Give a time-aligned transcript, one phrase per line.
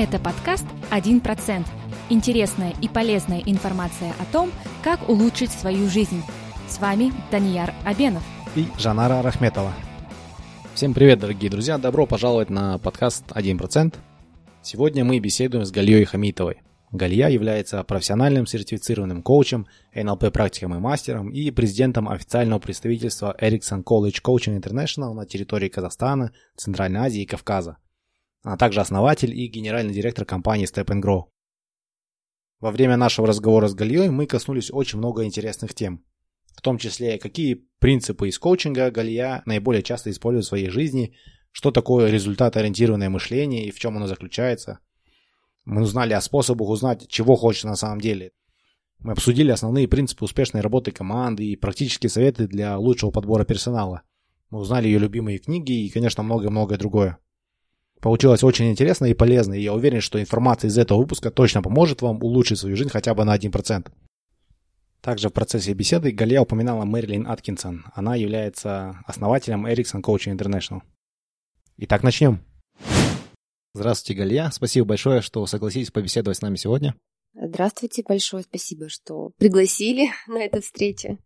[0.00, 1.66] Это подкаст «1%».
[2.08, 4.52] Интересная и полезная информация о том,
[4.84, 6.22] как улучшить свою жизнь.
[6.68, 8.22] С вами Данияр Абенов
[8.54, 9.72] и Жанара Рахметова.
[10.74, 11.78] Всем привет, дорогие друзья!
[11.78, 13.96] Добро пожаловать на подкаст «1%».
[14.62, 16.62] Сегодня мы беседуем с Галией Хамитовой.
[16.92, 24.62] Галия является профессиональным сертифицированным коучем, НЛП-практиком и мастером и президентом официального представительства Ericsson College Coaching
[24.62, 27.78] International на территории Казахстана, Центральной Азии и Кавказа.
[28.42, 31.24] Она также основатель и генеральный директор компании Step and Grow.
[32.60, 36.04] Во время нашего разговора с Галией мы коснулись очень много интересных тем.
[36.56, 41.14] В том числе, какие принципы из коучинга Галия наиболее часто использует в своей жизни,
[41.52, 44.80] что такое результат-ориентированное мышление и в чем оно заключается–
[45.68, 48.32] мы узнали о способах узнать, чего хочется на самом деле.
[49.00, 54.00] Мы обсудили основные принципы успешной работы команды и практические советы для лучшего подбора персонала.
[54.48, 57.18] Мы узнали ее любимые книги и, конечно, многое-многое другое.
[58.00, 62.00] Получилось очень интересно и полезно, и я уверен, что информация из этого выпуска точно поможет
[62.02, 63.90] вам улучшить свою жизнь хотя бы на 1%.
[65.00, 67.86] Также в процессе беседы Галия упоминала Мэрилин Аткинсон.
[67.94, 70.82] Она является основателем Ericsson Coaching International.
[71.76, 72.44] Итак, начнем.
[73.74, 74.50] Здравствуйте, Галия.
[74.50, 76.94] Спасибо большое, что согласились побеседовать с нами сегодня.
[77.34, 81.18] Здравствуйте, большое спасибо, что пригласили на эту встречу.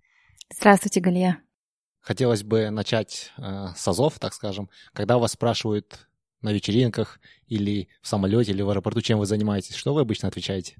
[0.54, 1.42] Здравствуйте, Галия.
[2.00, 4.68] Хотелось бы начать э, с азов, так скажем.
[4.92, 6.08] Когда вас спрашивают
[6.42, 10.76] на вечеринках или в самолете, или в аэропорту, чем вы занимаетесь, что вы обычно отвечаете?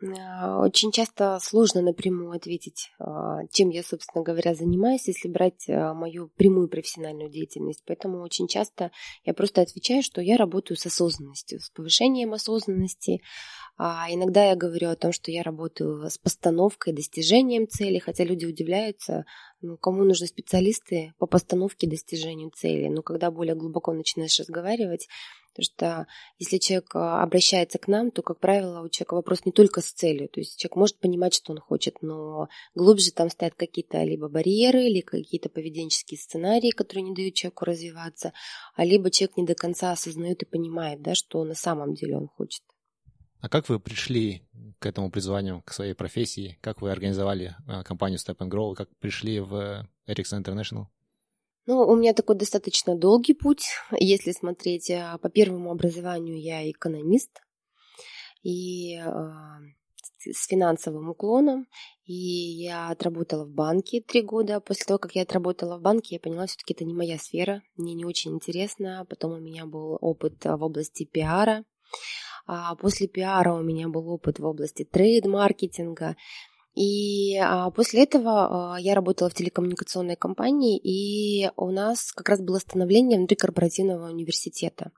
[0.00, 5.92] А, очень часто сложно напрямую ответить, а, чем я, собственно говоря, занимаюсь, если брать а,
[5.94, 7.82] мою прямую профессиональную деятельность.
[7.86, 8.90] Поэтому очень часто
[9.24, 13.22] я просто отвечаю, что я работаю с осознанностью, с повышением осознанности.
[13.76, 18.44] А иногда я говорю о том, что я работаю с постановкой, достижением цели, хотя люди
[18.44, 19.24] удивляются,
[19.60, 22.88] ну, кому нужны специалисты по постановке достижению цели.
[22.88, 25.08] Но когда более глубоко начинаешь разговаривать,
[25.58, 26.06] Потому что
[26.38, 29.90] если человек а, обращается к нам, то, как правило, у человека вопрос не только с
[29.90, 30.28] целью.
[30.28, 34.84] То есть человек может понимать, что он хочет, но глубже там стоят какие-то либо барьеры,
[34.84, 38.32] или какие-то поведенческие сценарии, которые не дают человеку развиваться,
[38.76, 42.28] а либо человек не до конца осознает и понимает, да, что на самом деле он
[42.28, 42.62] хочет.
[43.40, 44.42] А как вы пришли
[44.78, 46.56] к этому призванию, к своей профессии?
[46.60, 48.76] Как вы организовали а, компанию Step and Grow?
[48.76, 50.86] Как пришли в Ericsson International?
[51.68, 53.66] Ну, у меня такой достаточно долгий путь,
[54.00, 54.90] если смотреть.
[54.90, 57.42] А, по первому образованию я экономист
[58.42, 59.10] и э,
[60.32, 61.66] с финансовым уклоном.
[62.06, 64.60] И я отработала в банке три года.
[64.60, 67.92] После того, как я отработала в банке, я поняла, все-таки это не моя сфера, мне
[67.92, 69.04] не очень интересно.
[69.06, 71.66] Потом у меня был опыт в области пиара.
[72.46, 76.16] А после пиара у меня был опыт в области трейд-маркетинга.
[76.78, 82.40] И а, после этого а, я работала в телекоммуникационной компании, и у нас как раз
[82.40, 84.92] было становление внутри корпоративного университета.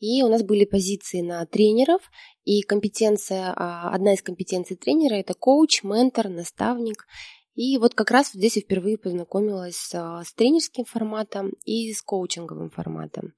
[0.00, 2.00] И у нас были позиции на тренеров,
[2.44, 7.06] и компетенция, а, одна из компетенций тренера– это коуч, ментор, наставник.
[7.56, 12.70] И вот как раз вот здесь я впервые познакомилась с тренерским форматом и с коучинговым
[12.70, 13.34] форматом.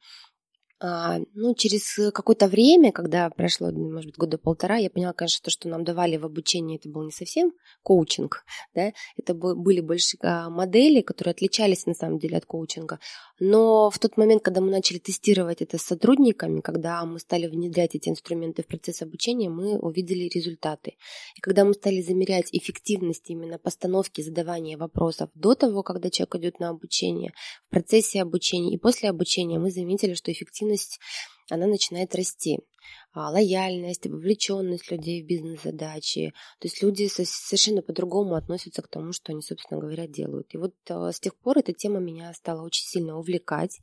[0.80, 5.50] А, ну, через какое-то время, когда прошло, может быть, года полтора, я поняла, конечно, то,
[5.50, 7.52] что нам давали в обучении, это был не совсем
[7.82, 12.98] коучинг, да, это были больше а, модели, которые отличались на самом деле от коучинга.
[13.41, 17.95] Но в тот момент, когда мы начали тестировать это с сотрудниками, когда мы стали внедрять
[17.95, 20.97] эти инструменты в процесс обучения, мы увидели результаты.
[21.37, 26.61] И когда мы стали замерять эффективность именно постановки, задавания вопросов до того, когда человек идет
[26.61, 27.33] на обучение,
[27.67, 31.01] в процессе обучения и после обучения, мы заметили, что эффективность
[31.51, 32.59] она начинает расти.
[33.16, 36.34] А, лояльность, вовлеченность людей в бизнес-задачи.
[36.58, 40.52] То есть люди совершенно по-другому относятся к тому, что они, собственно говоря, делают.
[40.52, 43.78] И вот а, с тех пор эта тема меня стала очень сильно увлекать.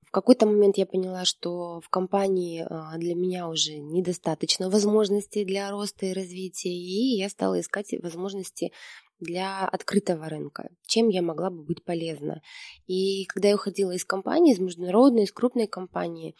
[0.00, 5.70] В какой-то момент я поняла, что в компании а, для меня уже недостаточно возможностей для
[5.70, 8.72] роста и развития, и я стала искать возможности
[9.20, 12.40] для открытого рынка, чем я могла бы быть полезна.
[12.86, 16.34] И когда я уходила из компании, из международной, из крупной компании,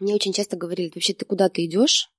[0.00, 2.10] мне очень часто говорили, вообще ты куда ты идешь?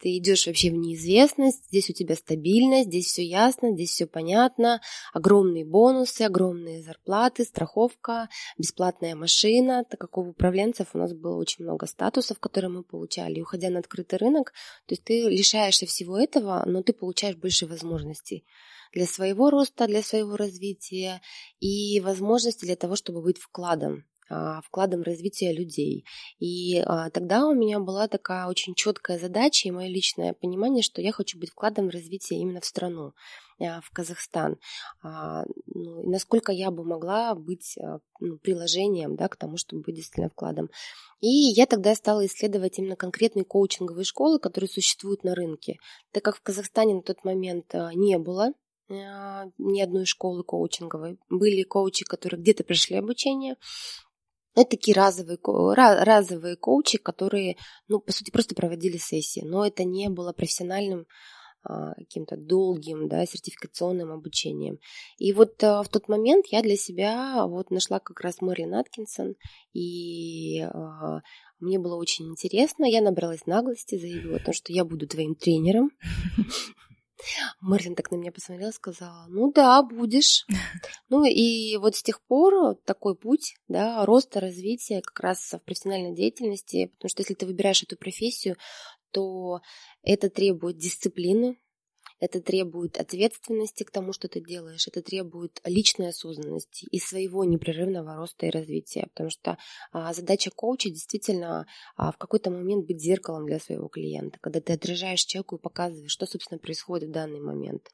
[0.00, 4.80] ты идешь вообще в неизвестность, здесь у тебя стабильность, здесь все ясно, здесь все понятно,
[5.12, 11.64] огромные бонусы, огромные зарплаты, страховка, бесплатная машина, так как у управленцев у нас было очень
[11.64, 14.52] много статусов, которые мы получали, и уходя на открытый рынок,
[14.86, 18.46] то есть ты лишаешься всего этого, но ты получаешь больше возможностей
[18.92, 21.20] для своего роста, для своего развития
[21.60, 24.04] и возможности для того, чтобы быть вкладом
[24.64, 26.04] вкладом развития людей.
[26.38, 31.00] И а, тогда у меня была такая очень четкая задача и мое личное понимание, что
[31.00, 33.12] я хочу быть вкладом в развитие именно в страну.
[33.60, 34.58] а, в Казахстан.
[35.02, 39.96] А, ну, насколько я бы могла быть а, ну, приложением да, к тому, чтобы быть
[39.96, 40.70] действительно вкладом.
[41.20, 45.78] И я тогда стала исследовать именно конкретные коучинговые школы, которые существуют на рынке.
[46.12, 48.52] Так как в Казахстане на тот момент не было
[48.88, 51.18] ни одной школы коучинговой.
[51.28, 53.56] Были коучи, которые где-то прошли обучение,
[54.54, 55.38] это такие разовые,
[55.74, 57.56] разовые коучи, которые,
[57.86, 61.06] ну, по сути, просто проводили сессии, но это не было профессиональным
[61.64, 64.78] а, каким-то долгим, да, сертификационным обучением.
[65.18, 69.34] И вот а, в тот момент я для себя вот нашла как раз Мэрилин Аткинсон,
[69.72, 71.20] и а,
[71.58, 75.90] мне было очень интересно, я набралась наглости, заявила о том, что я буду твоим тренером.
[77.60, 80.46] Мэрилин так на меня посмотрела, сказала, ну да, будешь.
[81.10, 86.14] Ну и вот с тех пор такой путь, да, роста, развития как раз в профессиональной
[86.14, 88.56] деятельности, потому что если ты выбираешь эту профессию,
[89.10, 89.60] то
[90.02, 91.58] это требует дисциплины,
[92.20, 98.16] это требует ответственности к тому, что ты делаешь, это требует личной осознанности и своего непрерывного
[98.16, 99.58] роста и развития, потому что
[99.92, 101.66] а, задача коуча действительно
[101.96, 106.10] а, в какой-то момент быть зеркалом для своего клиента, когда ты отражаешь человеку и показываешь,
[106.10, 107.88] что, собственно, происходит в данный момент.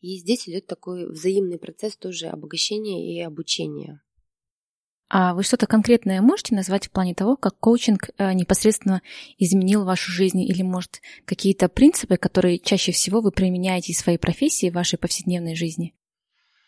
[0.00, 4.00] И здесь идет такой взаимный процесс тоже обогащения и обучения.
[5.10, 9.00] А вы что-то конкретное можете назвать в плане того, как коучинг э, непосредственно
[9.38, 14.68] изменил вашу жизнь или, может, какие-то принципы, которые чаще всего вы применяете в своей профессии,
[14.70, 15.94] в вашей повседневной жизни?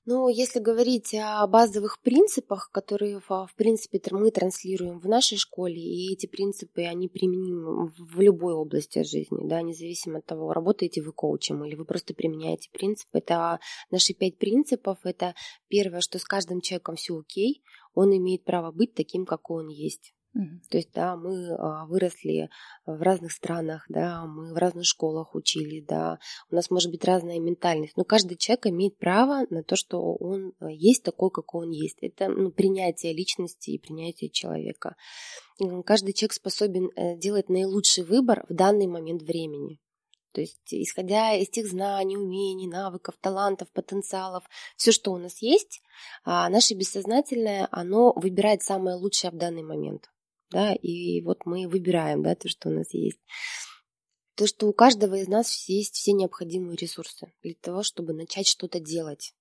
[0.06, 6.12] Ну, если говорить о базовых принципах, которые, в принципе, мы транслируем в нашей школе, и
[6.14, 11.62] эти принципы, они применимы в любой области жизни, да, независимо от того, работаете вы коучем
[11.64, 13.18] или вы просто применяете принципы.
[13.18, 13.60] Это
[13.90, 14.98] наши пять принципов.
[15.04, 15.34] Это
[15.68, 17.62] первое, что с каждым человеком все окей,
[17.94, 20.14] он имеет право быть таким, какой он есть.
[20.36, 20.70] Mm-hmm.
[20.70, 22.50] То есть, да, мы а, выросли
[22.86, 26.20] в разных странах, да, мы в разных школах учились, да,
[26.50, 30.52] у нас может быть разная ментальность, но каждый человек имеет право на то, что он
[30.60, 31.98] а, есть такой, какой он есть.
[32.00, 34.94] Это ну, принятие личности и принятие человека.
[35.84, 39.78] Каждый человек способен э, делать наилучший выбор в данный момент времени.
[40.32, 44.44] То есть, исходя из тех знаний, умений, навыков, талантов, потенциалов,
[44.76, 45.82] все, что у нас есть,
[46.24, 50.10] а, наше бессознательное, оно выбирает самое лучшее в данный момент.
[50.50, 53.20] Да, и вот мы выбираем да, то, что у нас есть.
[54.34, 58.80] То, что у каждого из нас есть все необходимые ресурсы для того, чтобы начать что-то
[58.80, 59.34] делать.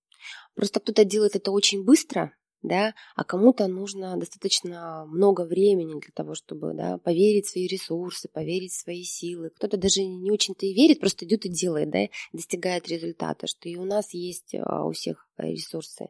[0.53, 6.35] Просто кто-то делает это очень быстро, да, а кому-то нужно достаточно много времени для того,
[6.35, 9.49] чтобы да, поверить в свои ресурсы, поверить в свои силы.
[9.49, 13.75] Кто-то даже не очень-то и верит, просто идет и делает, да, достигает результата, что и
[13.77, 16.09] у нас есть а, у всех ресурсы.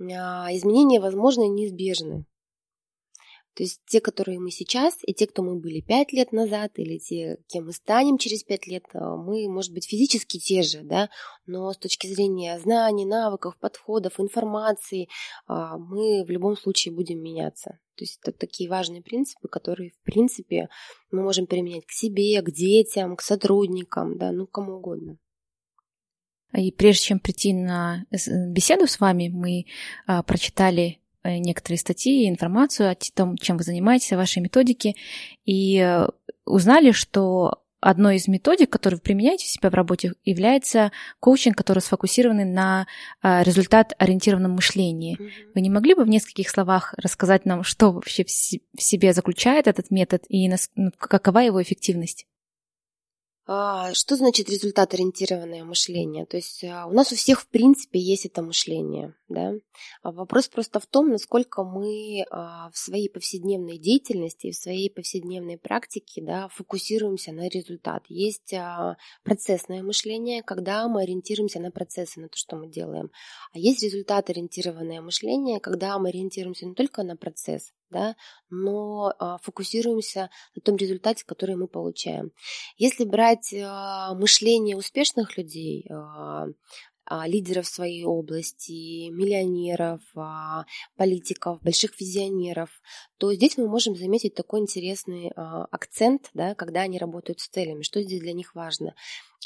[0.00, 2.24] А, изменения возможны и неизбежны.
[3.54, 6.98] То есть те, которые мы сейчас, и те, кто мы были пять лет назад, или
[6.98, 11.10] те, кем мы станем через пять лет, э, мы, может быть, физически те же, да,
[11.46, 15.08] но с точки зрения знаний, навыков, подходов, информации,
[15.46, 17.80] а, мы в любом случае будем меняться.
[17.96, 20.68] То есть это такие важные принципы, которые, в принципе,
[21.10, 25.18] мы можем применять к себе, к детям, к сотрудникам, да, ну, кому угодно.
[26.56, 28.16] И прежде чем прийти на э,
[28.48, 29.66] беседу с вами, мы
[30.06, 34.94] а, прочитали Э, некоторые статьи, информацию о том, чем вы занимаетесь, о вашей методике,
[35.44, 36.06] и э,
[36.44, 41.80] узнали, что одной из методик, которую вы применяете у себя в работе, является коучинг, который
[41.80, 42.86] сфокусирован на
[43.22, 45.18] э, результат-ориентированном мышлении.
[45.18, 45.52] Mm-hmm.
[45.54, 49.90] Вы не могли бы в нескольких словах рассказать нам, что вообще в себе заключает этот
[49.90, 52.26] метод и ну, какова его эффективность?
[53.46, 56.26] А, что значит результат-ориентированное мышление?
[56.26, 59.14] То есть а, у нас у всех, в принципе, есть это мышление.
[59.30, 59.54] Да?
[60.02, 65.56] А вопрос просто в том, насколько мы в своей повседневной деятельности и в своей повседневной
[65.56, 68.04] практике да, фокусируемся на результат.
[68.08, 68.52] Есть
[69.22, 73.10] процессное мышление, когда мы ориентируемся на процессы, на то, что мы делаем.
[73.52, 78.16] А есть результат-ориентированное мышление, когда мы ориентируемся не только на процесс, да,
[78.50, 82.32] но а, фокусируемся на том результате, который мы получаем.
[82.76, 86.00] Если брать а, мышление успешных людей, а,
[86.40, 86.46] а,
[87.26, 90.64] лидеров своей области, миллионеров, а,
[90.96, 92.70] политиков, больших визионеров,
[93.18, 97.82] то здесь мы можем заметить такой интересный а, акцент, да, когда они работают с целями,
[97.82, 98.94] что здесь для них важно.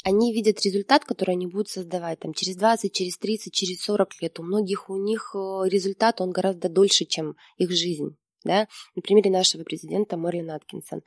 [0.03, 4.39] Они видят результат, который они будут создавать там, через 20, через 30, через 40 лет.
[4.39, 9.63] У многих у них результат, он гораздо дольше, чем их жизнь да, на примере нашего
[9.63, 11.01] президента Мэрилин Аткинсон.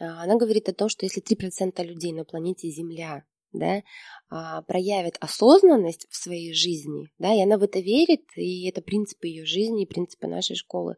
[0.00, 3.82] А, она говорит о том, что если 3% людей на планете Земля да,
[4.30, 9.28] а, проявят осознанность в своей жизни, да, и она в это верит, и это принципы
[9.28, 10.96] ее жизни, принципы нашей школы,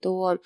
[0.00, 0.38] то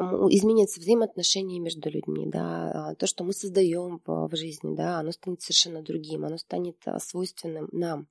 [0.00, 5.42] изменятся взаимоотношения между людьми, да, а, то, что мы создаем в, жизни, да, оно станет
[5.42, 8.08] совершенно другим, оно станет а, свойственным нам.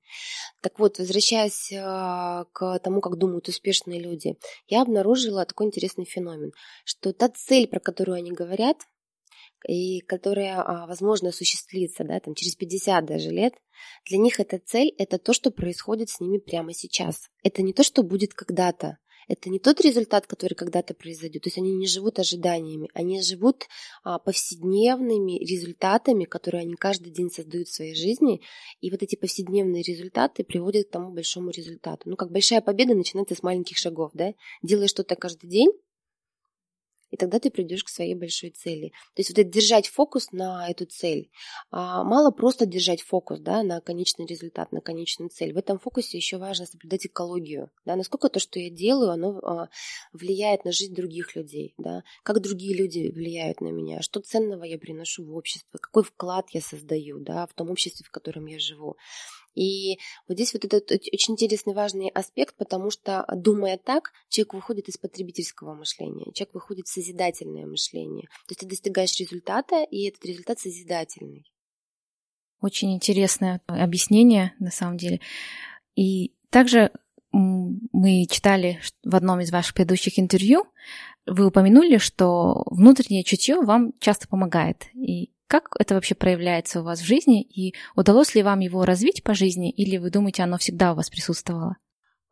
[0.62, 1.70] Так вот, возвращаясь
[2.52, 4.36] к тому, как думают успешные люди,
[4.68, 6.52] я обнаружила такой интересный феномен,
[6.84, 8.76] что та цель, про которую они говорят,
[9.66, 13.54] и которая, возможно, осуществится да, там, через 50 даже лет,
[14.08, 17.28] для них эта цель– это то, что происходит с ними прямо сейчас.
[17.42, 18.98] Это не то, что будет когда-то,
[19.30, 21.44] это не тот результат, который когда-то произойдет.
[21.44, 23.68] То есть они не живут ожиданиями, они живут
[24.02, 28.42] а, повседневными результатами, которые они каждый день создают в своей жизни.
[28.80, 32.10] И вот эти повседневные результаты приводят к тому большому результату.
[32.10, 34.34] Ну, как большая победа начинается с маленьких шагов, да?
[34.64, 35.70] Делая что-то каждый день,
[37.10, 38.92] и тогда ты придешь к своей большой цели.
[39.14, 41.30] То есть вот это держать фокус на эту цель.
[41.70, 45.52] А, мало просто держать фокус да, на конечный результат, на конечную цель.
[45.52, 47.70] В этом фокусе еще важно соблюдать экологию.
[47.84, 49.68] Да, насколько то, что я делаю, оно а,
[50.12, 51.74] влияет на жизнь других людей.
[51.78, 56.46] Да, как другие люди влияют на меня, что ценного я приношу в общество, какой вклад
[56.50, 58.96] я создаю да, в том обществе, в котором я живу.
[59.54, 64.88] И вот здесь вот этот очень интересный важный аспект, потому что, думая так, человек выходит
[64.88, 68.28] из потребительского мышления, человек выходит в созидательное мышление.
[68.46, 71.50] То есть ты достигаешь результата, и этот результат созидательный.
[72.60, 75.20] Очень интересное объяснение, на самом деле.
[75.96, 76.92] И также
[77.32, 80.64] мы читали в одном из ваших предыдущих интервью,
[81.26, 84.86] вы упомянули, что внутреннее чутье вам часто помогает.
[84.94, 87.42] И как это вообще проявляется у вас в жизни?
[87.42, 89.72] И удалось ли вам его развить по жизни?
[89.72, 91.76] Или вы думаете, оно всегда у вас присутствовало?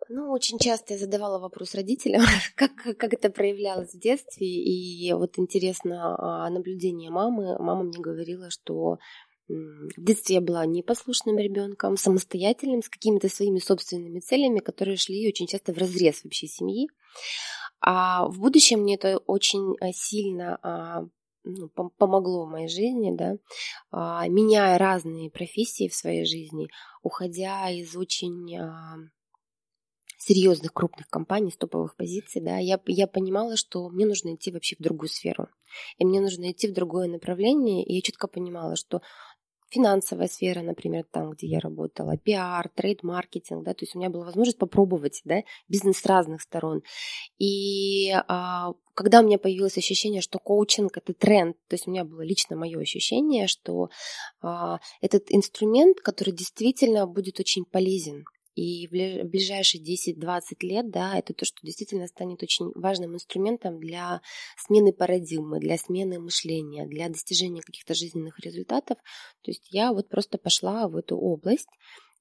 [0.08, 2.22] Ну, очень часто я задавала вопрос родителям,
[2.54, 4.46] как, как это проявлялось в детстве.
[4.46, 7.58] И вот интересно а, наблюдение мамы.
[7.58, 8.98] Мама мне говорила, что
[9.48, 15.48] в детстве я была непослушным ребенком, самостоятельным, с какими-то своими собственными целями, которые шли очень
[15.48, 16.86] часто в разрез вообще семьи.
[17.80, 21.08] А в будущем мне это очень а, сильно а,
[21.96, 23.36] помогло в моей жизни, да,
[23.90, 26.68] а, меняя разные профессии в своей жизни,
[27.02, 28.96] уходя из очень а,
[30.18, 34.76] серьезных крупных компаний, с топовых позиций, да, я, я понимала, что мне нужно идти вообще
[34.76, 35.48] в другую сферу.
[35.98, 39.00] И мне нужно идти в другое направление, и я четко понимала, что
[39.70, 44.24] финансовая сфера, например, там, где я работала, пиар, трейд-маркетинг, да, то есть у меня была
[44.24, 46.82] возможность попробовать, да, бизнес с разных сторон.
[47.38, 52.04] И а, когда у меня появилось ощущение, что коучинг это тренд, то есть у меня
[52.04, 53.90] было лично мое ощущение, что
[54.40, 58.24] а, этот инструмент, который действительно будет очень полезен
[58.58, 64.20] и в ближайшие 10-20 лет, да, это то, что действительно станет очень важным инструментом для
[64.56, 68.98] смены парадигмы, для смены мышления, для достижения каких-то жизненных результатов.
[69.42, 71.68] То есть я вот просто пошла в эту область,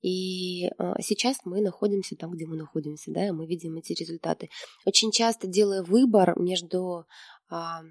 [0.04, 4.50] и а, сейчас мы находимся там, где мы находимся, да, и мы видим эти результаты.
[4.86, 7.08] Очень часто делая выбор между
[7.50, 7.82] а,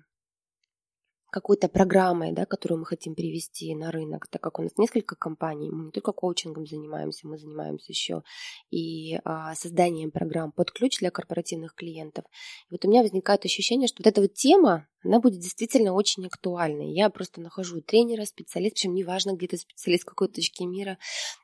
[1.31, 5.71] какой-то программой, да, которую мы хотим привести на рынок, так как у нас несколько компаний,
[5.71, 8.23] мы не только коучингом занимаемся, мы занимаемся еще
[8.71, 12.25] и а, созданием программ под ключ для корпоративных клиентов.
[12.69, 16.27] И вот у меня возникает ощущение, что вот эта вот тема, она будет действительно очень
[16.27, 16.93] актуальной.
[16.93, 20.99] Я просто нахожу тренера, специалист, причем неважно, где ты специалист, в какой точке мира.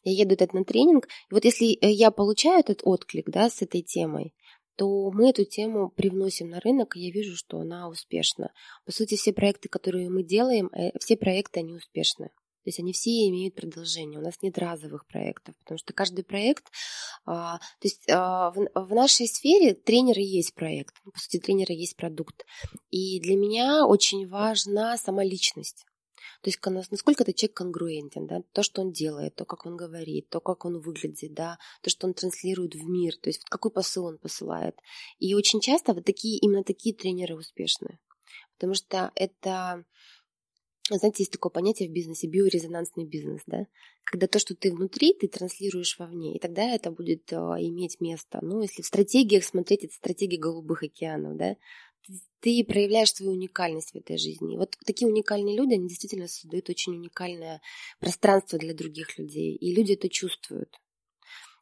[0.04, 3.62] Я еду этот на тренинг, и вот если э, я получаю этот отклик, да, с
[3.62, 4.34] этой темой,
[4.76, 8.52] то мы эту тему привносим на рынок, и я вижу, что она успешна.
[8.84, 12.30] По сути, все проекты, которые мы делаем, э, все проекты, они успешны.
[12.64, 14.20] То есть они все имеют продолжение.
[14.20, 16.64] У нас нет разовых проектов, потому что каждый проект...
[17.26, 20.94] А, то есть а, в, в нашей сфере тренеры есть проект.
[21.02, 22.44] По сути, тренеры есть продукт.
[22.90, 25.84] И для меня очень важна сама личность.
[26.42, 26.58] То есть
[26.90, 30.64] насколько этот человек конгруентен, да, то, что он делает, то, как он говорит, то, как
[30.64, 34.18] он выглядит, да, то, что он транслирует в мир, то есть вот какой посыл он
[34.18, 34.76] посылает.
[35.18, 37.98] И очень часто вот такие, именно такие тренеры успешны,
[38.56, 39.84] потому что это
[40.90, 43.66] знаете, есть такое понятие в бизнесе биорезонансный бизнес, да,
[44.04, 48.40] когда то, что ты внутри, ты транслируешь вовне, и тогда это будет а, иметь место.
[48.42, 51.56] Ну, если в стратегиях смотреть, это стратегия голубых океанов, да,
[52.40, 54.56] ты проявляешь свою уникальность в этой жизни.
[54.56, 57.60] Вот такие уникальные люди, они действительно создают очень уникальное
[58.00, 60.76] пространство для других людей, и люди это чувствуют.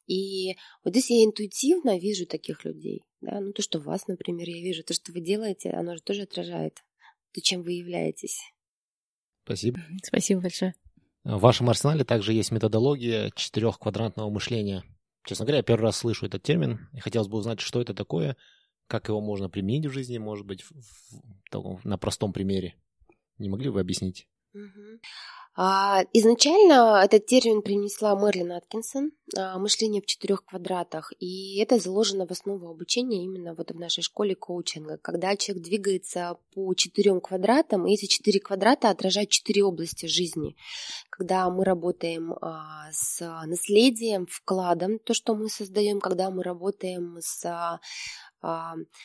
[0.06, 3.04] И вот здесь я интуитивно вижу таких людей.
[3.20, 3.40] Да?
[3.40, 6.82] Ну, то, что вас, например, я вижу, то, что вы делаете, оно же тоже отражает
[7.32, 8.40] то, чем вы являетесь.
[9.44, 9.80] Спасибо.
[10.02, 10.74] Спасибо большое.
[11.22, 14.82] В вашем арсенале также есть методология четырехквадратного мышления.
[15.26, 18.36] Честно говоря, я первый раз слышу этот термин, и хотелось бы узнать, что это такое,
[18.90, 20.72] как его можно применить в жизни, может быть, в,
[21.52, 22.74] в, на простом примере?
[23.38, 24.26] Не могли бы вы объяснить?
[25.56, 32.26] А, изначально этот термин принесла Мерлин Аткинсон а, «Мышление в четырех квадратах», и это заложено
[32.26, 37.86] в основу обучения именно вот в нашей школе коучинга, когда человек двигается по четырем квадратам,
[37.86, 40.56] и эти четыре квадрата отражают четыре области жизни.
[41.10, 47.80] Когда мы работаем а, с наследием, вкладом, то, что мы создаем, когда мы работаем с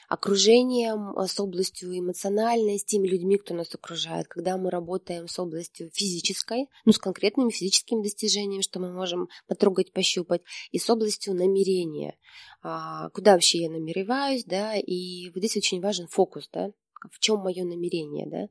[0.07, 5.37] окружением, а, с областью эмоциональной, с теми людьми, кто нас окружает, когда мы работаем с
[5.39, 11.35] областью физической, ну, с конкретными физическими достижениями, что мы можем потрогать, пощупать, и с областью
[11.35, 12.17] намерения,
[12.61, 16.71] а, куда вообще я намереваюсь, да, и вот здесь очень важен фокус, да,
[17.11, 18.49] в чем мое намерение,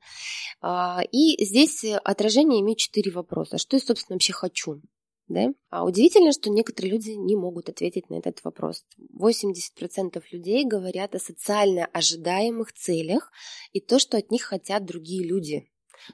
[0.62, 1.02] да.
[1.10, 3.58] И здесь отражение имеет четыре вопроса.
[3.58, 4.80] Что я, собственно, вообще хочу?
[5.26, 5.52] Да?
[5.70, 8.84] А удивительно, что некоторые люди не могут ответить на этот вопрос.
[9.18, 13.32] 80% людей говорят о социально ожидаемых целях
[13.72, 15.66] и то, что от них хотят другие люди.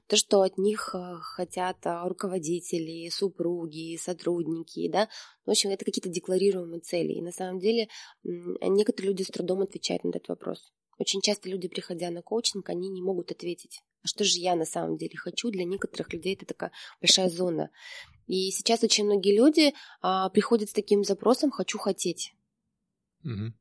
[0.07, 5.09] То, что от них э, хотят а, руководители, супруги, сотрудники, да,
[5.45, 7.15] в общем, это какие-то декларируемые цели.
[7.15, 7.89] И на самом деле
[8.23, 10.71] некоторые люди с трудом отвечают на этот вопрос.
[11.01, 13.81] Очень часто люди, приходя на коучинг, они не могут ответить.
[14.03, 15.51] А что же я на самом деле хочу?
[15.51, 17.71] Для некоторых людей это такая большая зона.
[18.31, 22.33] И сейчас очень многие люди а, приходят с таким запросом «хочу хотеть».
[23.25, 23.53] Угу.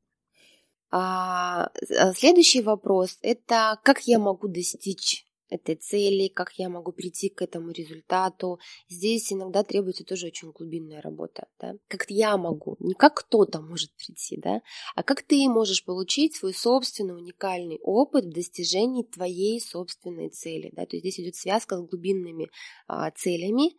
[0.92, 1.72] А,
[2.16, 7.72] следующий вопрос– это как я могу достичь этой цели, как я могу прийти к этому
[7.72, 8.60] результату.
[8.88, 11.74] Здесь иногда требуется тоже очень глубинная работа, да?
[11.88, 14.62] Как я могу, не как кто-то может прийти, да,
[14.96, 20.86] а как ты можешь получить свой собственный уникальный опыт в достижении твоей собственной цели, да,
[20.86, 22.52] то есть здесь идет связка с глубинными
[22.88, 23.74] а, целями,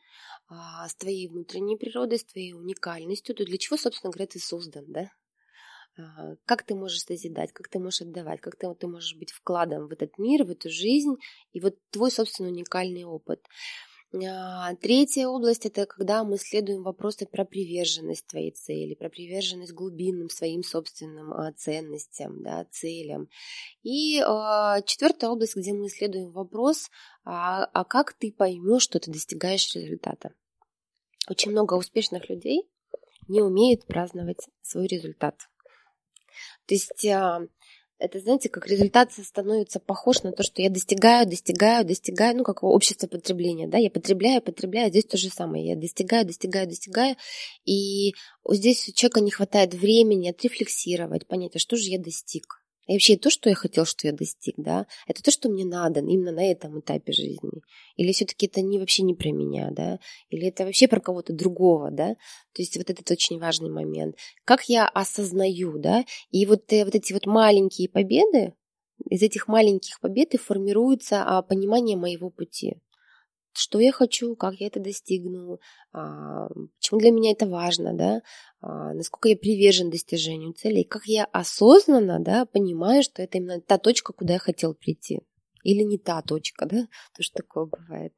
[0.50, 4.84] а, с твоей внутренней природой, с твоей уникальностью, то для чего, собственно говоря, ты создан,
[4.88, 5.10] да?
[5.96, 9.86] А, как ты можешь созидать, как ты можешь отдавать, как ты, ты можешь быть вкладом
[9.86, 11.14] в этот мир, в эту жизнь,
[11.52, 13.46] и вот твой собственный уникальный опыт.
[14.12, 20.30] А, третья область– это когда мы исследуем вопросы про приверженность твоей цели, про приверженность глубинным
[20.30, 23.28] своим собственным а, ценностям, да, целям.
[23.84, 24.16] И
[24.84, 26.90] четвертая область, где мы исследуем вопрос,
[27.24, 30.34] а, а как ты поймешь, что ты достигаешь результата.
[31.30, 32.68] Очень много успешных людей
[33.28, 35.36] не умеют праздновать свой результат.
[36.66, 37.42] То есть а,
[37.98, 42.64] это, знаете, как результат становится похож на то, что я достигаю, достигаю, достигаю, ну, как
[42.64, 47.14] общество потребления, да, я потребляю, потребляю, здесь то же самое, я достигаю, достигаю, достигаю,
[47.64, 48.14] и
[48.48, 52.59] здесь у человека не хватает времени отрефлексировать, понять, а что же я достиг,
[52.90, 56.00] и вообще то, что я хотел, что я достиг, да, это то, что мне надо
[56.00, 57.62] именно на этом этапе жизни.
[57.94, 61.92] Или все-таки это не, вообще не про меня, да, или это вообще про кого-то другого,
[61.92, 62.16] да.
[62.52, 64.16] То есть вот этот очень важный момент.
[64.44, 68.54] Как я осознаю, да, и вот, э, вот эти вот маленькие победы,
[69.08, 72.74] из этих маленьких побед и формируется а, понимание моего пути
[73.52, 75.58] что я хочу, как я это достигну,
[75.92, 78.22] а, почему для меня это важно, да,
[78.60, 83.78] а, насколько я привержен достижению целей, как я осознанно, да, понимаю, что это именно та
[83.78, 85.20] точка, куда я хотел прийти.
[85.62, 88.14] Или не та точка, да, то, что такое бывает.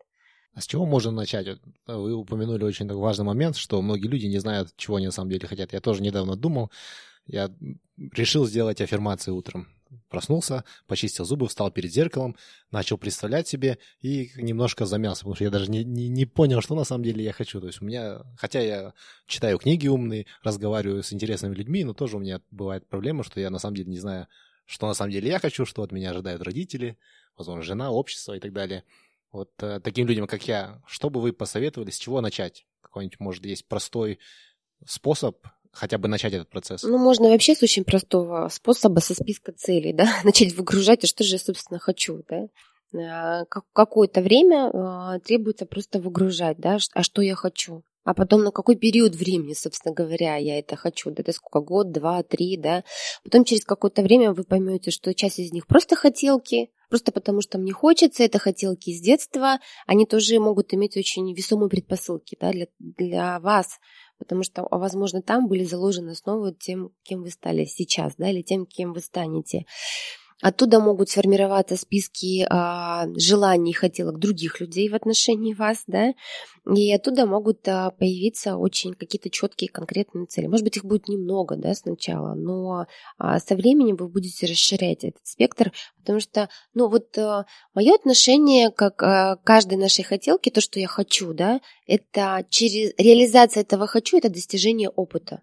[0.54, 1.46] А с чего можно начать?
[1.86, 5.48] Вы упомянули очень важный момент, что многие люди не знают, чего они на самом деле
[5.48, 5.72] хотят.
[5.72, 6.70] Я тоже недавно думал,
[7.24, 7.50] я
[7.96, 9.68] решил сделать аффирмации утром
[10.08, 12.36] проснулся, почистил зубы, встал перед зеркалом,
[12.70, 16.74] начал представлять себе и немножко замялся, потому что я даже не, не, не понял, что
[16.74, 17.60] на самом деле я хочу.
[17.60, 18.94] То есть у меня, хотя я
[19.26, 23.50] читаю книги умные, разговариваю с интересными людьми, но тоже у меня бывает проблема, что я
[23.50, 24.28] на самом деле не знаю,
[24.66, 26.98] что на самом деле я хочу, что от меня ожидают родители,
[27.36, 28.84] возможно, жена, общество и так далее.
[29.30, 32.66] Вот э, таким людям, как я, что бы вы посоветовали, с чего начать?
[32.82, 34.18] Какой-нибудь, может, есть простой
[34.86, 36.82] способ хотя бы начать этот процесс?
[36.82, 41.24] Ну, можно вообще с очень простого способа, со списка целей, да, начать выгружать, а что
[41.24, 42.48] же я, собственно, хочу, да.
[42.94, 47.82] А, какое-то время а, требуется просто выгружать, да, а что я хочу.
[48.04, 51.10] А потом на какой период времени, собственно говоря, я это хочу.
[51.10, 51.60] Да, это сколько?
[51.60, 52.82] Год, два, три, да.
[53.22, 57.58] Потом через какое-то время вы поймете, что часть из них просто хотелки, просто потому что
[57.58, 62.66] мне хочется, это хотелки из детства, они тоже могут иметь очень весомые предпосылки да, для,
[62.80, 63.78] для вас
[64.22, 68.66] потому что, возможно, там были заложены основы тем, кем вы стали сейчас, да, или тем,
[68.66, 69.66] кем вы станете.
[70.42, 76.14] Оттуда могут сформироваться списки а, желаний и хотелок других людей в отношении вас, да,
[76.66, 80.48] и оттуда могут а, появиться очень какие-то четкие конкретные цели.
[80.48, 82.86] Может быть, их будет немного, да, сначала, но
[83.18, 88.72] а, со временем вы будете расширять этот спектр, потому что, ну, вот а, мое отношение
[88.72, 94.18] как а, каждой нашей хотелки, то, что я хочу, да, это через реализация этого хочу,
[94.18, 95.40] это достижение опыта.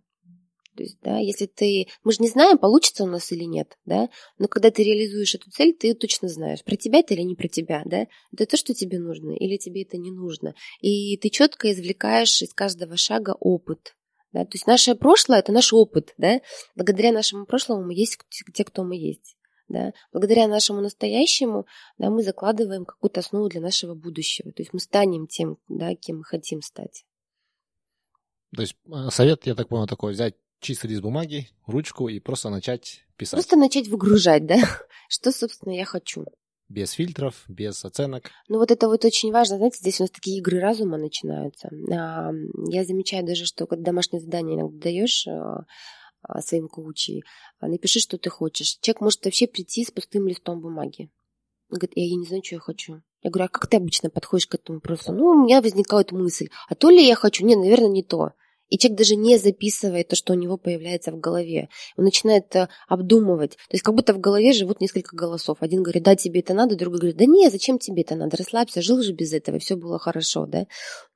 [0.80, 1.88] То есть, да, если ты...
[2.06, 5.52] Мы же не знаем, получится у нас или нет, да, но когда ты реализуешь эту
[5.52, 8.74] цель, ты точно знаешь, про тебя это или не про тебя, да, это то, что
[8.74, 10.56] тебе нужно, или тебе это не нужно.
[10.80, 13.98] И ты четко извлекаешь из каждого шага опыт,
[14.32, 16.40] да, то есть наше прошлое– это наш опыт, да,
[16.78, 18.18] благодаря нашему прошлому мы есть
[18.54, 19.36] те, кто мы есть.
[19.68, 19.92] Да?
[20.14, 24.52] Благодаря нашему настоящему да, мы закладываем какую-то основу для нашего будущего.
[24.52, 27.06] То есть мы станем тем, да, кем мы хотим стать.
[28.56, 32.50] То есть э, совет, я так понял, такой взять чистый лист бумаги, ручку и просто
[32.50, 33.34] начать писать.
[33.34, 34.60] Просто начать выгружать, да,
[35.10, 36.26] что, собственно, я хочу.
[36.68, 38.30] Без фильтров, без оценок.
[38.48, 39.58] Ну вот это вот очень важно.
[39.58, 41.70] Знаете, здесь у нас такие игры разума начинаются.
[41.92, 42.32] А,
[42.68, 45.66] я замечаю даже, что когда домашнее задание иногда даешь а,
[46.22, 47.24] а, своим коучи,
[47.60, 48.78] напиши, что ты хочешь.
[48.82, 51.10] Человек может вообще прийти с пустым листом бумаги.
[51.72, 53.02] Он говорит, я не знаю, что я хочу.
[53.22, 55.12] Я говорю, а как ты обычно подходишь к этому вопросу?
[55.12, 57.46] Ну, у меня возникает мысль, а то ли я хочу?
[57.46, 58.34] Нет, наверное, не то.
[58.70, 61.70] И человек даже не записывает то, что у него появляется в голове.
[61.98, 63.52] Он начинает э, обдумывать.
[63.52, 65.58] То есть как будто в голове живут несколько голосов.
[65.62, 68.82] Один говорит, да, тебе это надо, другой говорит, да не, зачем тебе это надо, расслабься,
[68.82, 70.66] жил же без этого, все было хорошо, да.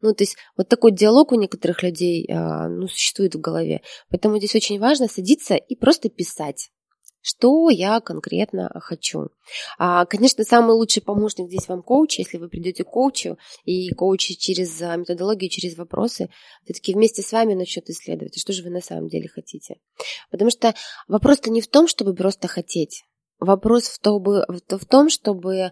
[0.02, 3.82] Ну, то есть вот такой диалог у некоторых людей а, ну, существует в голове.
[4.10, 6.70] Поэтому здесь очень важно садиться и просто писать
[7.23, 9.29] что я конкретно хочу.
[9.79, 14.38] А, конечно, самый лучший помощник здесь вам коуч, если вы придете к коучу, и коуч
[14.38, 16.29] через а, методологию, через вопросы,
[16.65, 19.77] все-таки вместе с вами начнет исследовать, что же вы на самом деле хотите.
[20.29, 20.75] Потому что
[21.07, 23.03] вопрос-то не в том, чтобы просто хотеть.
[23.39, 25.71] Вопрос в, том, в том, чтобы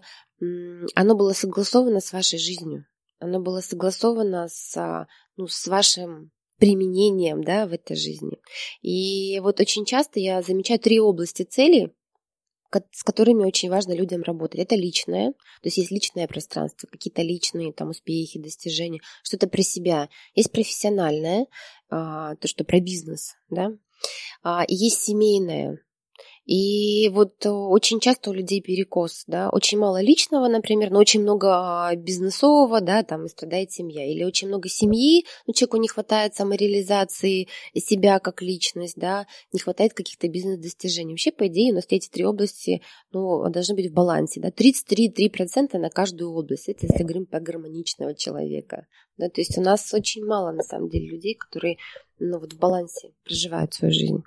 [0.94, 2.86] оно было согласовано с вашей жизнью.
[3.18, 8.38] Оно было согласовано с, а, ну, с вашим применением да, в этой жизни.
[8.82, 11.92] И вот очень часто я замечаю три области целей,
[12.92, 14.60] с которыми очень важно людям работать.
[14.60, 20.08] Это личное, то есть есть личное пространство, какие-то личные там успехи, достижения, что-то про себя.
[20.34, 21.46] Есть профессиональное,
[21.90, 23.72] а, то, что про бизнес, да,
[24.42, 25.78] а, и есть семейное,
[26.44, 31.22] и вот э, очень часто у людей перекос, да, очень мало личного, например, но очень
[31.22, 34.04] много а, бизнесового, да, там и страдает семья.
[34.04, 39.94] Или очень много семьи, ну, человеку не хватает самореализации себя как личность, да, не хватает
[39.94, 41.12] каких-то бизнес-достижений.
[41.12, 45.78] Вообще, по идее, у нас эти три области, ну, должны быть в балансе, да, 33-3%
[45.78, 46.68] на каждую область.
[46.68, 50.88] Это если говорим про гармоничного человека, да, то есть у нас очень мало, на самом
[50.88, 51.76] деле, людей, которые,
[52.18, 54.24] ну, вот в балансе проживают свою жизнь.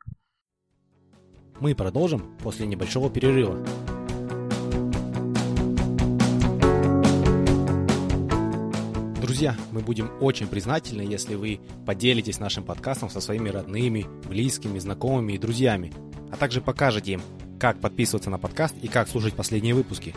[1.62, 3.58] Мы продолжим после небольшого перерыва.
[9.22, 15.34] Друзья, мы будем очень признательны, если вы поделитесь нашим подкастом со своими родными, близкими, знакомыми
[15.34, 15.94] и друзьями,
[16.32, 17.22] а также покажете им,
[17.58, 20.14] как подписываться на подкаст и как слушать последние выпуски.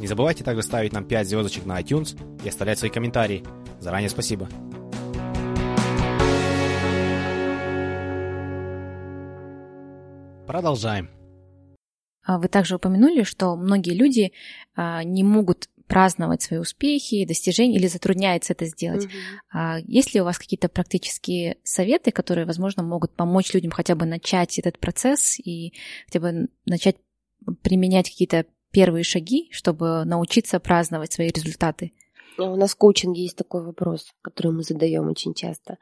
[0.00, 3.42] Не забывайте также ставить нам 5 звездочек на iTunes и оставлять свои комментарии.
[3.80, 4.48] Заранее спасибо.
[10.46, 11.08] Продолжаем.
[12.24, 14.32] А вы также упомянули, что многие люди
[14.74, 19.04] а, не могут праздновать свои успехи, достижения или затрудняются это сделать.
[19.04, 19.12] Угу.
[19.86, 24.58] Есть ли у вас какие-то практические советы, которые, возможно, могут помочь людям хотя бы начать
[24.58, 25.74] этот процесс и
[26.06, 26.96] хотя бы начать
[27.62, 31.92] применять какие-то первые шаги, чтобы научиться праздновать свои результаты?
[32.38, 35.76] У нас в коучинге есть такой вопрос, который мы задаем очень часто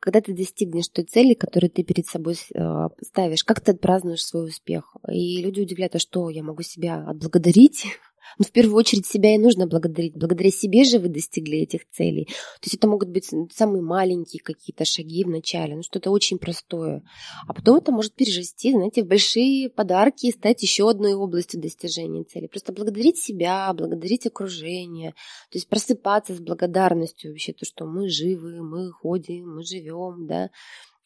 [0.00, 4.46] когда ты достигнешь той цели, которую ты перед собой э, ставишь, как ты отпразднуешь свой
[4.46, 4.96] успех.
[5.10, 7.86] И люди удивляются, что я могу себя отблагодарить
[8.38, 10.14] но в первую очередь себя и нужно благодарить.
[10.14, 12.24] Благодаря себе же вы достигли этих целей.
[12.26, 17.02] То есть это могут быть самые маленькие какие-то шаги в начале, ну что-то очень простое.
[17.46, 22.24] А потом это может перерасти, знаете, в большие подарки и стать еще одной областью достижения
[22.24, 22.46] цели.
[22.46, 25.10] Просто благодарить себя, благодарить окружение.
[25.50, 30.50] То есть просыпаться с благодарностью вообще, то, что мы живы, мы ходим, мы живем, да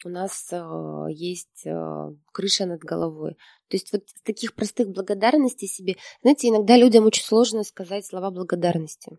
[0.05, 3.35] у нас э, есть э, крыша над головой.
[3.69, 8.31] То есть вот с таких простых благодарностей себе, знаете, иногда людям очень сложно сказать слова
[8.31, 9.17] благодарности.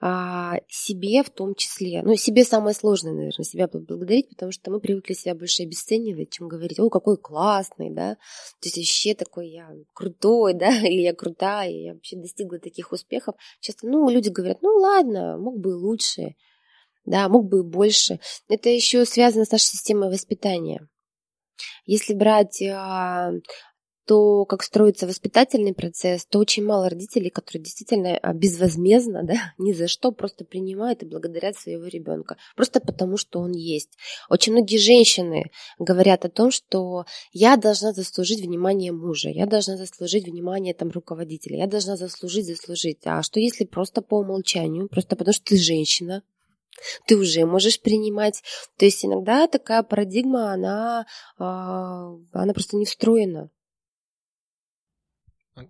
[0.00, 2.02] А, себе в том числе.
[2.02, 6.48] Ну, себе самое сложное, наверное, себя благодарить, потому что мы привыкли себя больше обесценивать, чем
[6.48, 11.70] говорить, о, какой классный, да, то есть вообще такой я крутой, да, или я крутая,
[11.70, 13.34] я вообще достигла таких успехов.
[13.60, 16.34] Часто, ну, люди говорят, ну, ладно, мог бы и лучше
[17.04, 18.20] да, мог бы и больше.
[18.48, 20.88] Это еще связано с нашей системой воспитания.
[21.86, 23.32] Если брать а,
[24.10, 29.72] то, как строится воспитательный процесс, то очень мало родителей, которые действительно а, безвозмездно, да, ни
[29.72, 33.90] за что просто принимают и благодарят своего ребенка, просто потому, что он есть.
[34.28, 40.26] Очень многие женщины говорят о том, что я должна заслужить внимание мужа, я должна заслужить
[40.26, 42.98] внимание там руководителя, я должна заслужить, заслужить.
[43.04, 46.24] А что если просто по умолчанию, просто потому что ты женщина,
[47.06, 48.42] ты уже можешь принимать.
[48.76, 51.06] То есть иногда такая парадигма, она,
[51.38, 53.50] а, она просто не встроена.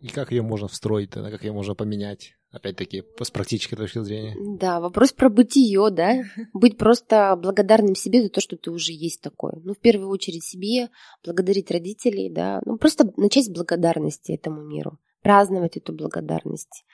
[0.00, 2.34] И как ее можно встроить, как ее можно поменять?
[2.52, 4.34] Опять-таки, с практической точки зрения.
[4.58, 6.24] Да, вопрос про бытие, да.
[6.52, 9.52] Быть просто благодарным себе за то, что ты уже есть такой.
[9.62, 10.88] Ну, в первую очередь себе,
[11.24, 12.60] благодарить родителей, да.
[12.64, 14.98] Ну, просто начать с благодарности этому миру.
[15.22, 16.84] Праздновать эту благодарность.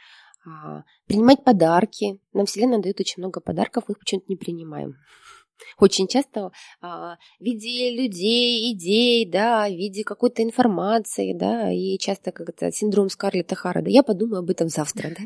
[0.47, 2.21] А, принимать подарки.
[2.33, 4.97] Нам Вселенная дает очень много подарков, мы их почему-то не принимаем.
[5.79, 12.31] Очень часто а, в виде людей, идей, да, в виде какой-то информации, да, и часто
[12.31, 15.25] как это синдром Скарлетта Хара, да, я подумаю об этом завтра, да,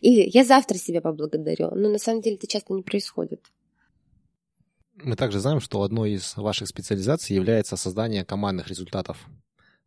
[0.00, 3.40] или я завтра себя поблагодарю, но на самом деле это часто не происходит.
[4.94, 9.26] Мы также знаем, что одной из ваших специализаций является создание командных результатов.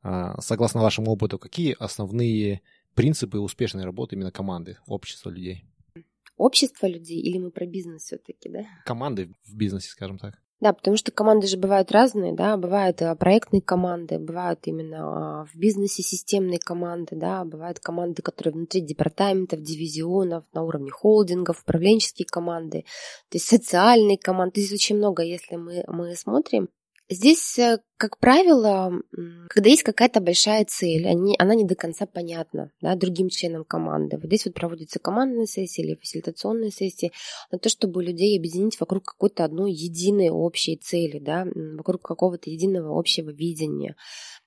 [0.01, 2.61] А, согласно вашему опыту, какие основные
[2.95, 5.65] принципы успешной работы именно команды, общества людей?
[6.37, 8.65] Общество людей или мы про бизнес все-таки, да?
[8.85, 10.35] Команды в бизнесе, скажем так.
[10.61, 15.45] Да, потому что команды же бывают разные, да, бывают э, проектные команды, бывают именно а,
[15.45, 22.25] в бизнесе системные команды, да, бывают команды, которые внутри департаментов, дивизионов, на уровне холдингов, управленческие
[22.25, 22.85] команды,
[23.29, 26.69] то есть социальные команды, здесь очень много, если мы, мы смотрим,
[27.07, 28.91] Здесь, э, как правило,
[29.49, 34.17] когда есть какая-то большая цель, они, она не до конца понятна да, другим членам команды.
[34.17, 37.11] Вот здесь вот проводятся командные сессии или фасилитационные сессии
[37.51, 41.45] на то, чтобы людей объединить вокруг какой-то одной единой общей цели, да,
[41.77, 43.95] вокруг какого-то единого общего видения.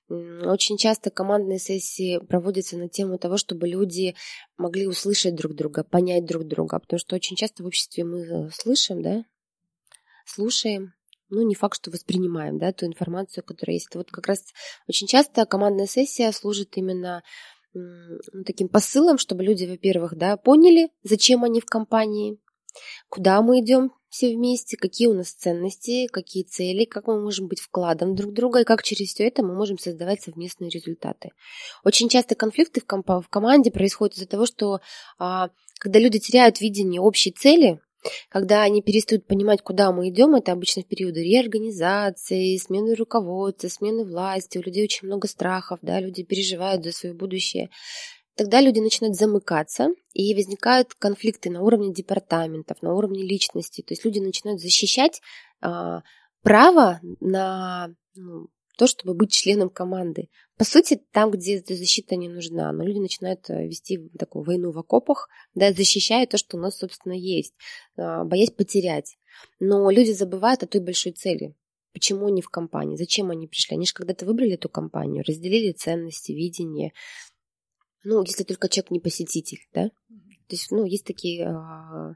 [0.09, 4.15] Очень часто командные сессии проводятся на тему того, чтобы люди
[4.57, 8.49] могли услышать друг друга, понять друг друга, потому что очень часто в обществе мы э,
[8.51, 9.23] слышим, да,
[10.25, 10.93] слушаем,
[11.29, 13.93] ну, не факт, что воспринимаем, да, ту информацию, которая есть.
[13.95, 14.43] Вот как раз
[14.87, 17.23] очень часто командная сессия служит именно
[17.73, 22.39] ну, таким посылом, чтобы люди, во-первых, да, поняли, зачем они в компании,
[23.09, 27.59] куда мы идем все вместе, какие у нас ценности, какие цели, как мы можем быть
[27.59, 31.29] вкладом друг друга и как через все это мы можем создавать совместные результаты.
[31.83, 34.81] Очень часто конфликты в, комп- в команде происходят из-за того, что
[35.19, 37.79] а, когда люди теряют видение общей цели,
[38.29, 44.05] когда они перестают понимать, куда мы идем, это обычно в периоды реорганизации, смены руководства, смены
[44.05, 47.69] власти, у людей очень много страхов, да, люди переживают за свое будущее.
[48.35, 53.81] Тогда люди начинают замыкаться, и возникают конфликты на уровне департаментов, на уровне личности.
[53.81, 55.21] То есть люди начинают защищать
[55.61, 56.01] а,
[56.41, 58.47] право на ну,
[58.79, 60.29] то, чтобы быть членом команды.
[60.57, 64.79] По сути, там, где защита не нужна, но люди начинают э, вести такую войну в
[64.79, 67.53] окопах, да, защищая то, что у нас, собственно, есть,
[67.97, 69.17] а, боясь потерять.
[69.59, 71.55] Но люди забывают о той большой цели.
[71.91, 72.95] Почему они в компании?
[72.95, 73.75] Зачем они пришли?
[73.75, 76.93] Они же когда-то выбрали эту компанию, разделили ценности, видение.
[78.05, 79.89] Ну, если только человек не посетитель, да?
[79.89, 82.15] То есть, ну, есть такие а,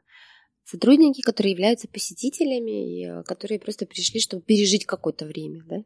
[0.64, 5.84] сотрудники, которые являются посетителями, и, а, которые просто пришли, чтобы пережить какое-то время, да?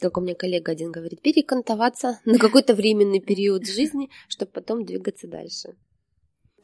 [0.00, 5.26] Как у меня коллега один говорит, перекантоваться на какой-то временный период жизни, чтобы потом двигаться
[5.26, 5.74] дальше.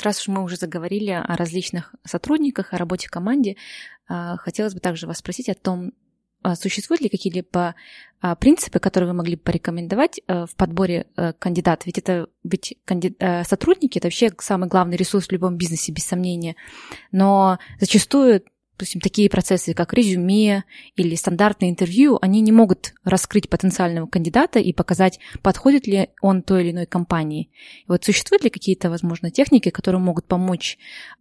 [0.03, 3.57] Раз уж мы уже заговорили о различных сотрудниках, о работе в команде,
[4.09, 5.93] а, хотелось бы также вас спросить о том,
[6.43, 7.75] а, существуют ли какие-либо
[8.21, 11.07] а, принципы, которые вы могли бы порекомендовать в подборе
[11.39, 11.87] кандидатов?
[11.87, 12.77] Ведь это ведь
[13.47, 16.57] сотрудники это вообще самый главный ресурс в любом бизнесе, без сомнения.
[17.13, 18.43] Но зачастую
[18.77, 20.65] допустим, такие процессы, как резюме
[20.97, 26.65] или стандартное интервью, они не могут раскрыть потенциального кандидата и показать, подходит ли он той
[26.65, 27.51] или иной компании.
[27.81, 30.77] И вот существуют ли какие-то, возможно, техники, которые могут помочь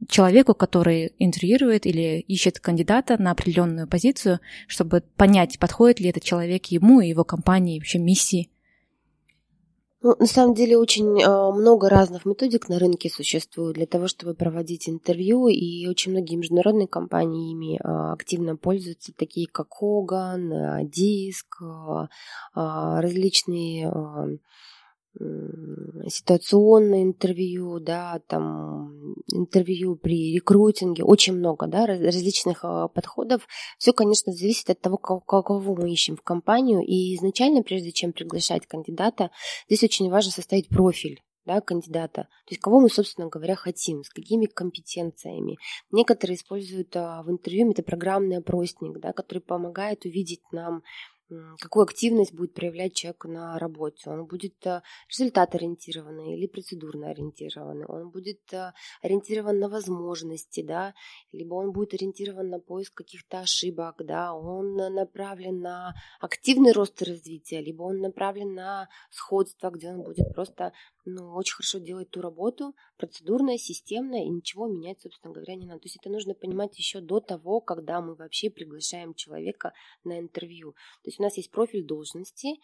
[0.08, 6.66] человеку, который интервьюирует или ищет кандидата на определенную позицию, чтобы понять, подходит ли этот человек
[6.68, 8.50] ему и его компании, вообще миссии?
[10.06, 14.34] Ну, на самом деле очень э, много разных методик на рынке существует для того, чтобы
[14.34, 20.84] проводить интервью, и очень многие международные компании ими э, активно пользуются, такие как Hogan, э,
[20.84, 22.10] Disk,
[22.54, 23.90] различные
[26.10, 33.48] ситуационное интервью, да, там интервью при рекрутинге, очень много, да, различных а, подходов.
[33.78, 36.82] Все, конечно, зависит от того, кого мы ищем в компанию.
[36.82, 39.30] И изначально, прежде чем приглашать кандидата,
[39.68, 42.24] здесь очень важно составить профиль да, кандидата.
[42.46, 45.58] То есть кого мы, собственно говоря, хотим, с какими компетенциями.
[45.92, 50.84] Некоторые используют а, в интервью метапрограммный опросник, да, который помогает увидеть нам
[51.60, 54.10] какую активность будет проявлять человек на работе.
[54.10, 57.86] Он будет э, результат-ориентированный или процедурно ориентированный.
[57.86, 60.94] Он будет э, ориентирован на возможности, да,
[61.32, 67.06] либо он будет ориентирован на поиск каких-то ошибок, да, он направлен на активный рост и
[67.06, 70.74] развитие, либо он направлен на сходство, где он будет просто
[71.06, 75.82] ну, очень хорошо делает ту работу, процедурная, системная, и ничего менять, собственно говоря, не надо.
[75.82, 80.74] То есть это нужно понимать еще до того, когда мы вообще приглашаем человека на интервью.
[81.04, 82.60] То есть у нас есть профиль должности,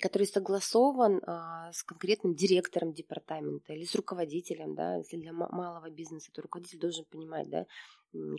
[0.00, 6.30] который согласован а, с конкретным директором департамента или с руководителем, да, если для малого бизнеса,
[6.32, 7.66] то руководитель должен понимать, да,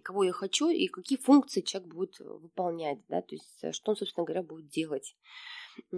[0.03, 3.97] кого я хочу и какие функции человек будет выполнять, да, то есть э, что он,
[3.97, 5.15] собственно говоря, будет делать.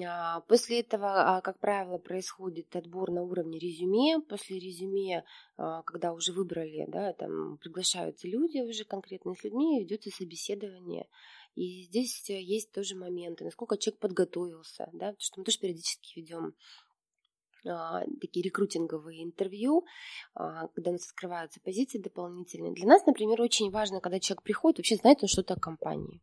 [0.03, 4.19] А, после этого, а, как правило, происходит отбор на уровне резюме.
[4.21, 5.23] После резюме,
[5.57, 11.07] а, когда уже выбрали, да, там приглашаются люди уже конкретно с людьми, ведется собеседование.
[11.55, 16.19] И здесь э, есть тоже моменты, насколько человек подготовился, да, потому что мы тоже периодически
[16.19, 16.53] ведем
[18.21, 19.85] такие рекрутинговые интервью,
[20.33, 22.73] когда у нас открываются позиции дополнительные.
[22.73, 26.21] Для нас, например, очень важно, когда человек приходит, вообще знает он что-то о компании.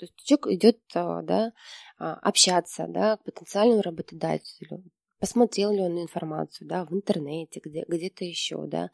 [0.00, 1.52] То есть человек идет а, да,
[1.98, 4.82] а, общаться да, к потенциальному работодателю,
[5.20, 8.90] посмотрел ли он информацию да, в интернете, где, где-то еще, да,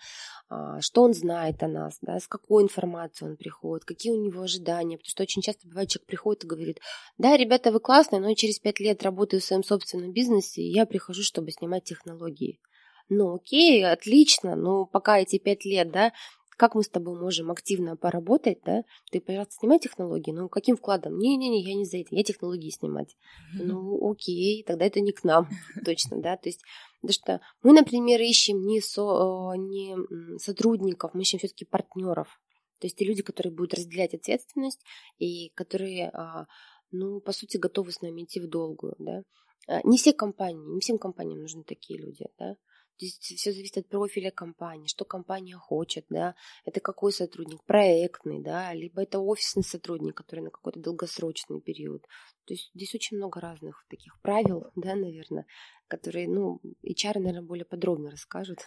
[0.48, 4.42] а, что он знает о нас, да, с какой информацией он приходит, какие у него
[4.42, 6.80] ожидания, потому что очень часто бывает, человек приходит и говорит,
[7.16, 10.72] да, ребята, вы классные, но я через пять лет работаю в своем собственном бизнесе, и
[10.72, 12.60] я прихожу, чтобы снимать технологии.
[13.08, 16.12] Ну, окей, отлично, но пока эти пять лет, да,
[16.56, 18.82] как мы с тобой можем активно поработать, да?
[19.10, 21.18] Ты, пожалуйста, снимай технологии, но каким вкладом?
[21.18, 23.16] Не-не-не, я не за это, я технологии снимать.
[23.54, 25.48] Ну, окей, тогда это не к нам,
[25.84, 26.36] точно, да?
[26.36, 26.62] То есть,
[27.02, 29.96] потому что мы, например, ищем не, со, не
[30.38, 32.40] сотрудников, мы ищем все-таки партнеров.
[32.80, 34.84] То есть те люди, которые будут разделять ответственность
[35.18, 36.46] и которые, а,
[36.90, 39.22] ну, по сути, готовы с нами идти в долгую, да?
[39.68, 42.56] А, не все компании, не всем компаниям нужны такие люди, да?
[42.98, 48.40] То есть все зависит от профиля компании, что компания хочет, да, это какой сотрудник, проектный,
[48.40, 52.02] да, либо это офисный сотрудник, который на какой-то долгосрочный период.
[52.46, 55.46] То есть здесь очень много разных таких правил, да, наверное,
[55.88, 58.60] которые, ну, HR, наверное, более подробно расскажут.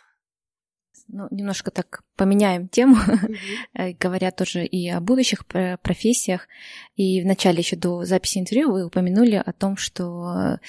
[1.11, 3.97] Ну, немножко так поменяем тему, mm-hmm.
[3.99, 6.47] говоря тоже и о будущих профессиях.
[6.95, 10.59] И вначале еще до записи интервью вы упомянули о том, что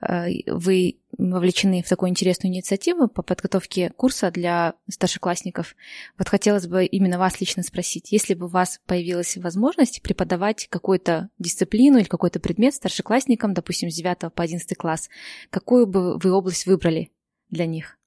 [0.00, 5.76] э, вы вовлечены в такую интересную инициативу по подготовке курса для старшеклассников.
[6.18, 11.28] Вот хотелось бы именно вас лично спросить, если бы у вас появилась возможность преподавать какую-то
[11.38, 15.10] дисциплину или какой-то предмет старшеклассникам, допустим, с 9 по 11 класс,
[15.50, 17.10] какую бы вы область выбрали
[17.50, 17.98] для них?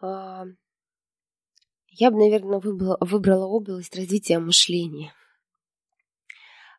[0.00, 0.44] А,
[1.88, 5.12] я бы, наверное, выбрала, выбрала область развития мышления.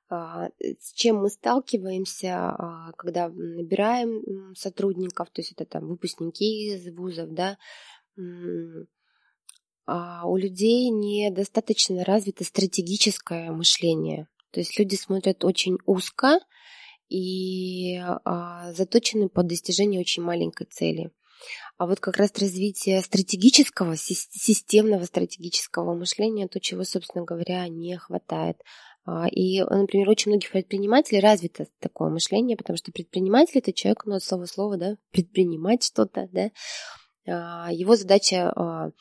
[0.10, 6.88] А, с чем мы сталкиваемся, а, когда набираем сотрудников, то есть это там выпускники из
[6.96, 7.58] вузов, да,
[10.26, 14.28] у людей недостаточно развито стратегическое мышление.
[14.52, 16.40] То есть люди смотрят очень узко
[17.08, 18.00] и
[18.74, 21.12] заточены под достижение очень маленькой цели.
[21.78, 28.58] А вот как раз развитие стратегического, системного стратегического мышления, то, чего, собственно говоря, не хватает.
[29.06, 34.16] А, и, например, очень многих предпринимателей развито такое мышление, потому что предприниматель это человек, ну,
[34.16, 36.52] от слова слова, да, предпринимать что-то, да.
[37.28, 38.92] А, его задача а,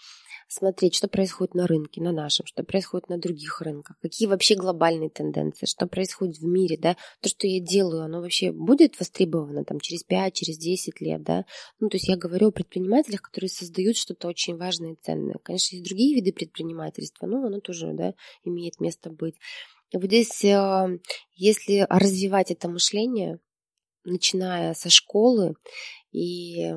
[0.49, 5.11] смотреть, что происходит на рынке, на нашем, что происходит на других рынках, какие вообще глобальные
[5.11, 9.79] тенденции, что происходит в мире, да, то, что я делаю, оно вообще будет востребовано там
[9.79, 11.45] через 5, через 10 лет, да.
[11.81, 15.37] Ну, то есть я говорю о предпринимателях, которые создают что-то очень важное и ценное.
[15.43, 19.37] Конечно, есть другие виды предпринимательства, но оно тоже, да, имеет место быть.
[19.91, 20.99] И вот здесь, э,
[21.35, 23.39] если развивать это мышление,
[24.05, 25.55] начиная со школы
[26.13, 26.73] и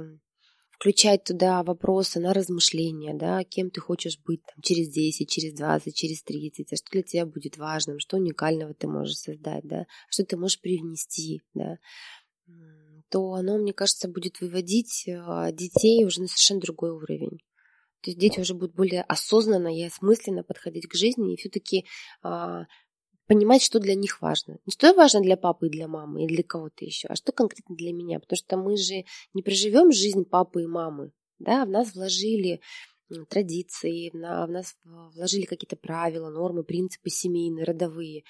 [0.82, 5.96] включать туда вопросы на размышления, да, кем ты хочешь быть там, через 10, через 20,
[5.96, 10.26] через 30, а что для тебя будет важным, что уникального ты можешь создать, да, что
[10.26, 11.78] ты можешь привнести, да,
[13.10, 17.38] то оно, мне кажется, будет выводить а, детей уже на совершенно другой уровень.
[18.02, 21.86] То есть дети уже будут более осознанно и осмысленно подходить к жизни и все-таки
[22.24, 22.66] а,
[23.32, 24.58] понимать, что для них важно.
[24.66, 27.78] Не что важно для папы и для мамы, и для кого-то еще, а что конкретно
[27.78, 28.20] для меня.
[28.20, 31.14] Потому что мы же не проживем жизнь папы и мамы.
[31.40, 32.60] Да, в нас вложили
[33.30, 34.76] традиции, в нас
[35.16, 38.24] вложили какие-то правила, нормы, принципы семейные, родовые.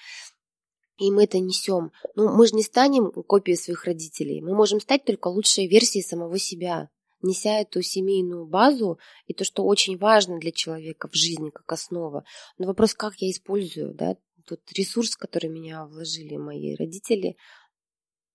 [0.98, 1.90] И мы это несем.
[2.14, 4.40] Ну, мы же не станем копией своих родителей.
[4.40, 6.90] Мы можем стать только лучшей версией самого себя,
[7.22, 12.24] неся эту семейную базу и то, что очень важно для человека в жизни как основа.
[12.58, 17.36] Но вопрос, как я использую да, тот ресурс, который меня вложили мои родители,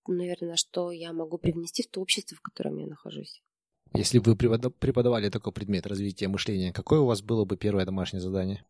[0.08, 3.42] наверное, что я могу привнести в то общество, в котором я нахожусь.
[3.94, 8.22] Если бы вы преподавали такой предмет развития мышления, какое у вас было бы первое домашнее
[8.22, 8.66] задание?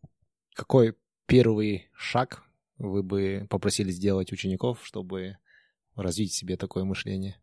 [0.54, 2.44] Какой первый шаг
[2.78, 5.38] вы бы попросили сделать учеников, чтобы
[5.94, 7.40] развить в себе такое мышление?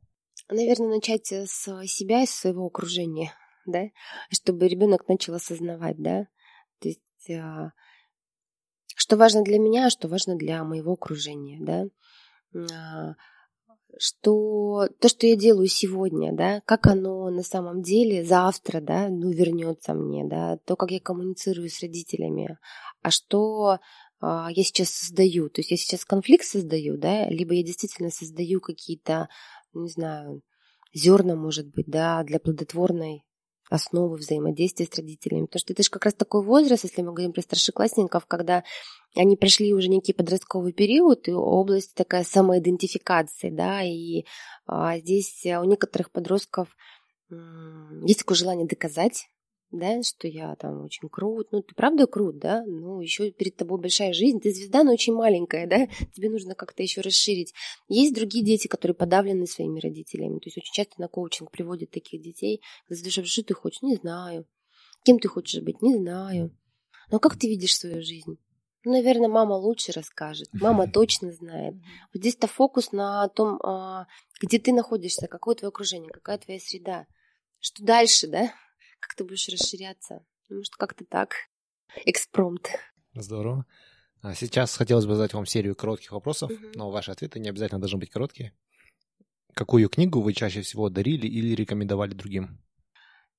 [0.50, 3.34] Наверное, начать с себя и своего окружения,
[3.66, 3.86] да,
[4.32, 6.28] чтобы ребенок начал осознавать, да,
[6.80, 7.72] то есть а,
[8.96, 11.86] что важно для меня, а что важно для моего окружения, да,
[12.74, 13.16] а,
[14.00, 19.32] что то, что я делаю сегодня, да, как оно на самом деле завтра, да, ну,
[19.32, 22.58] вернется мне, да, то, как я коммуницирую с родителями,
[23.02, 23.80] а что
[24.20, 28.62] а, я сейчас создаю, то есть я сейчас конфликт создаю, да, либо я действительно создаю
[28.62, 29.30] какие-то,
[29.74, 30.41] не знаю,
[30.93, 33.24] зерна, может быть, да, для плодотворной
[33.70, 35.45] основы взаимодействия с родителями.
[35.45, 38.63] Потому что это же как раз такой возраст, если мы говорим про старшеклассников, когда
[39.16, 44.26] они прошли уже некий подростковый период, и область такая самоидентификации, да, и
[44.68, 46.70] а, здесь у некоторых подростков
[47.30, 49.30] есть такое желание доказать,
[49.72, 51.51] да, что я там очень крут.
[51.51, 52.63] Ну, ты правда крут, да?
[52.66, 54.39] Ну, еще перед тобой большая жизнь.
[54.39, 55.88] Ты звезда, но очень маленькая, да?
[56.13, 57.53] Тебе нужно как-то еще расширить.
[57.88, 60.39] Есть другие дети, которые подавлены своими родителями.
[60.39, 62.61] То есть очень часто на коучинг приводят таких детей.
[62.88, 63.82] Когда задаешь, что ты хочешь?
[63.82, 64.45] Не знаю.
[65.03, 65.82] Кем ты хочешь быть?
[65.82, 66.55] Не знаю.
[67.11, 68.38] Но как ты видишь свою жизнь?
[68.86, 70.47] Ну, наверное, мама лучше расскажет.
[70.53, 71.74] Мама точно знает.
[72.13, 74.05] Вот здесь-то фокус на том, а,
[74.41, 77.07] где ты находишься, какое твое окружение, какая твоя среда.
[77.59, 78.53] Что дальше, да?
[79.06, 80.26] Как ты будешь расширяться?
[80.49, 81.36] Ну, может, как-то так.
[82.06, 82.70] Экспромт.
[83.14, 83.68] Здорово.
[84.24, 86.60] А сейчас хотелось бы задать вам серию коротких вопросов, угу.
[86.74, 88.51] но ваши ответы не обязательно должны быть короткие.
[89.53, 92.60] Какую книгу вы чаще всего дарили или рекомендовали другим?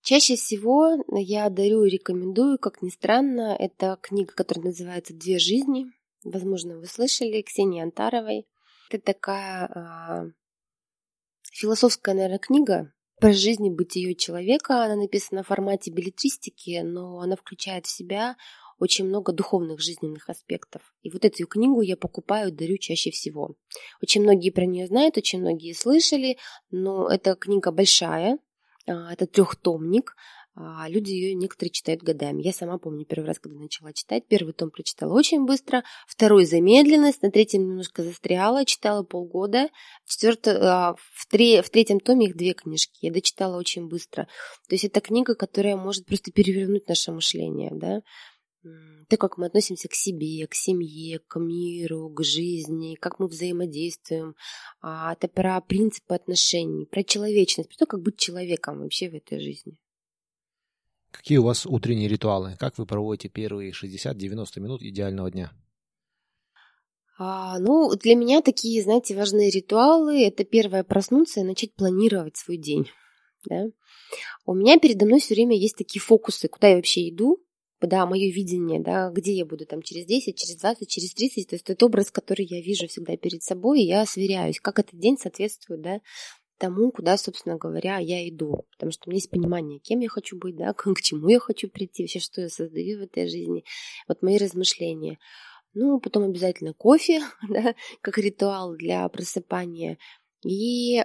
[0.03, 5.87] Чаще всего я дарю и рекомендую, как ни странно, это книга, которая называется «Две жизни».
[6.23, 8.47] Возможно, вы слышали, Ксении Антаровой.
[8.89, 10.27] Это такая а,
[11.51, 14.85] философская, наверное, книга, про жизнь и бытие человека.
[14.85, 18.37] Она написана в формате билетристики, но она включает в себя
[18.79, 20.83] очень много духовных жизненных аспектов.
[21.03, 23.57] И вот эту книгу я покупаю, дарю чаще всего.
[24.03, 26.37] Очень многие про нее знают, очень многие слышали,
[26.71, 28.39] но эта книга большая,
[28.87, 30.15] а, это трехтомник,
[30.59, 32.41] а люди ее некоторые читают годами.
[32.41, 34.27] Я сама помню первый раз, когда начала читать.
[34.27, 39.69] Первый том прочитала очень быстро, второй замедленность, на третьем немножко застряла, читала полгода.
[40.07, 42.97] Четвертый, а, в, три, в третьем томе их две книжки.
[43.03, 44.25] Я дочитала очень быстро.
[44.67, 48.01] То есть это книга, которая может просто перевернуть наше мышление, да.
[49.11, 54.35] То, как мы относимся к себе, к семье, к миру, к жизни, как мы взаимодействуем.
[54.81, 59.39] А это про принципы отношений, про человечность, про то, как быть человеком вообще в этой
[59.39, 59.77] жизни.
[61.17, 62.57] Какие у вас утренние ритуалы?
[62.59, 65.53] Как вы проводите первые 60-90 минут идеального дня?
[67.19, 72.59] А, ну, для меня такие, знаете, важные ритуалы– это первое проснуться и начать планировать свой
[72.59, 72.87] день.
[73.49, 73.67] Да?
[74.45, 77.43] У меня передо мной все время есть такие фокусы, куда я вообще иду,
[77.81, 81.55] да, мое видение, да, где я буду там через 10, через 20, через 30, то
[81.55, 85.19] есть это образ, который я вижу всегда перед собой, и я сверяюсь, как этот день
[85.19, 86.01] соответствует, да,
[86.59, 88.67] тому, куда, собственно говоря, я иду.
[88.73, 91.69] Потому что у меня есть понимание, кем я хочу быть, да, к чему я хочу
[91.69, 93.65] прийти, вообще, что я создаю в этой жизни.
[94.09, 95.19] Вот мои размышления.
[95.75, 99.99] Ну, потом обязательно кофе, да, как ритуал для просыпания.
[100.45, 101.05] И э,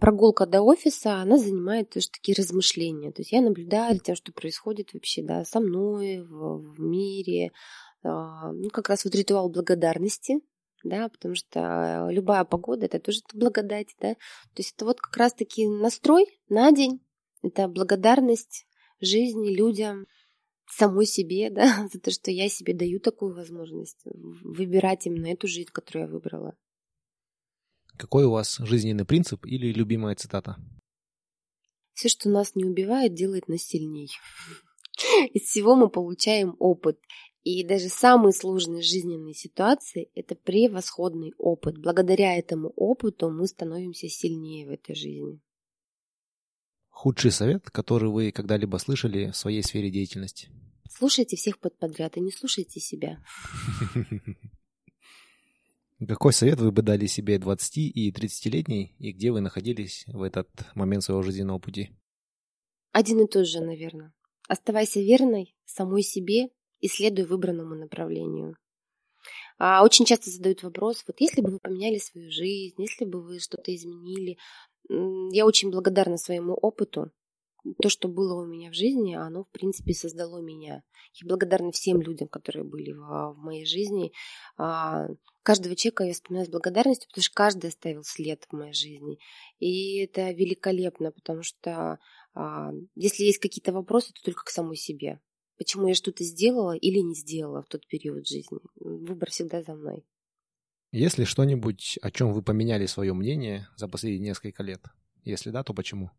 [0.00, 3.12] прогулка до офиса, она занимает тоже такие размышления.
[3.12, 7.52] То есть я наблюдаю за тем, что происходит вообще, да, со мной, в, в мире.
[8.02, 10.40] Э, ну, как раз вот ритуал благодарности,
[10.84, 14.14] да, потому что любая погода это тоже благодать, да.
[14.14, 17.00] То есть это вот как раз-таки настрой на день,
[17.42, 18.66] это благодарность
[19.00, 20.06] жизни, людям,
[20.70, 25.70] самой себе, да, за то, что я себе даю такую возможность выбирать именно эту жизнь,
[25.72, 26.56] которую я выбрала.
[27.96, 30.56] Какой у вас жизненный принцип или любимая цитата?
[31.94, 34.10] Все, что нас не убивает, делает нас сильней.
[35.32, 37.00] Из всего мы получаем опыт.
[37.50, 41.78] И даже самые сложные жизненные ситуации– это превосходный опыт.
[41.78, 45.40] Благодаря этому опыту мы становимся сильнее в этой жизни.
[46.90, 50.50] Худший совет, который вы когда-либо слышали в своей сфере деятельности?
[50.90, 53.24] Слушайте всех под подряд и не слушайте себя.
[56.06, 60.50] Какой совет вы бы дали себе 20- и 30-летней, и где вы находились в этот
[60.74, 61.96] момент своего жизненного пути?
[62.92, 64.12] Один и тот же, наверное.
[64.48, 66.50] Оставайся верной самой себе
[66.80, 68.56] и следуй выбранному направлению.
[69.58, 73.40] А очень часто задают вопрос, вот если бы вы поменяли свою жизнь, если бы вы
[73.40, 74.38] что-то изменили,
[74.88, 77.10] я очень благодарна своему опыту.
[77.82, 80.84] То, что было у меня в жизни, оно, в принципе, создало меня.
[81.14, 84.12] Я благодарна всем людям, которые были в, в моей жизни.
[84.56, 85.08] А,
[85.42, 89.18] каждого человека я вспоминаю с благодарностью, потому что каждый оставил след в моей жизни.
[89.58, 91.98] И это великолепно, потому что
[92.34, 95.20] а, если есть какие-то вопросы, то только к самой себе
[95.58, 98.58] почему я что-то сделала или не сделала в тот период жизни.
[98.76, 100.04] Выбор всегда за мной.
[100.90, 104.80] Есть ли что-нибудь, о чем вы поменяли свое мнение за последние несколько лет?
[105.24, 106.10] Если да, то почему?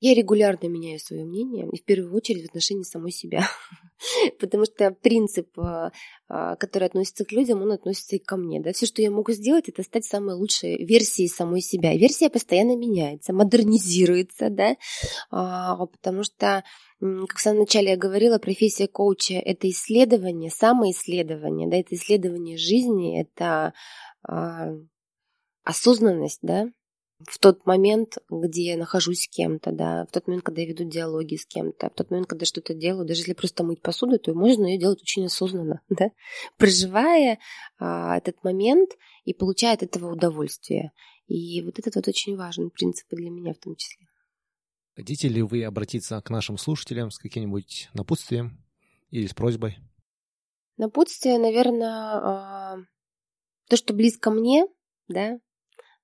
[0.00, 3.48] Я регулярно меняю свое мнение, и в первую очередь в отношении самой себя.
[4.40, 5.92] Потому что принцип, а,
[6.28, 8.60] а, который относится к людям, он относится и ко мне.
[8.60, 8.72] Да?
[8.72, 11.96] Все, что я могу сделать, это стать самой лучшей версией самой себя.
[11.96, 14.76] Версия постоянно меняется, модернизируется, да?
[15.30, 16.64] А, потому что
[17.28, 23.20] как в самом начале я говорила, профессия коуча– это исследование, самоисследование, да, это исследование жизни,
[23.20, 23.74] это
[25.64, 26.68] осознанность, да,
[27.28, 30.84] в тот момент, где я нахожусь с кем-то, да, в тот момент, когда я веду
[30.84, 34.34] диалоги с кем-то, в тот момент, когда что-то делаю, даже если просто мыть посуду, то
[34.34, 36.10] можно ее делать очень осознанно, да,
[36.56, 37.38] проживая
[37.78, 38.90] а, этот момент
[39.24, 40.92] и получая от этого удовольствие.
[41.26, 44.06] И вот этот вот очень важный принцип для меня в том числе.
[44.96, 48.64] Хотите ли вы обратиться к нашим слушателям с каким-нибудь напутствием
[49.10, 49.78] или с просьбой?
[50.76, 52.76] Напутствие, наверное, а,
[53.68, 54.66] то, что близко мне,
[55.08, 55.38] да,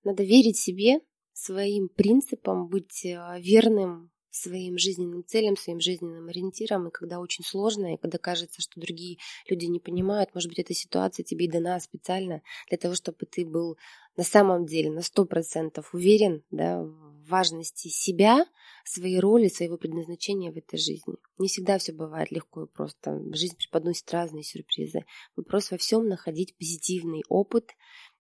[0.02, 1.00] надо верить себе,
[1.32, 7.94] своим принципам, быть э, верным своим жизненным целям, своим жизненным ориентирам, и когда очень сложно,
[7.94, 9.18] и когда кажется, что другие
[9.48, 13.44] люди не понимают, может быть, эта ситуация тебе и дана специально для того, чтобы ты
[13.44, 13.76] был
[14.16, 16.84] на самом деле на сто процентов уверен да,
[17.28, 18.46] важности себя,
[18.84, 21.14] своей роли, своего предназначения в этой жизни.
[21.38, 23.20] Не всегда все бывает легко и просто.
[23.34, 25.04] Жизнь преподносит разные сюрпризы.
[25.36, 27.70] Вопрос во всем находить позитивный опыт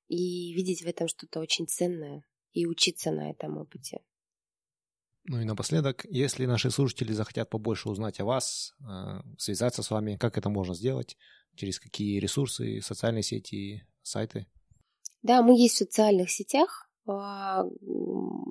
[0.08, 4.00] и видеть в этом что-то очень ценное, и учиться на этом опыте.
[5.24, 10.16] Ну и напоследок, если наши слушатели захотят побольше узнать о вас, э, связаться с вами,
[10.16, 11.16] как это можно сделать,
[11.54, 14.46] через какие ресурсы, социальные сети, сайты?
[15.22, 16.89] Да, мы есть в социальных сетях.
[17.06, 17.64] А,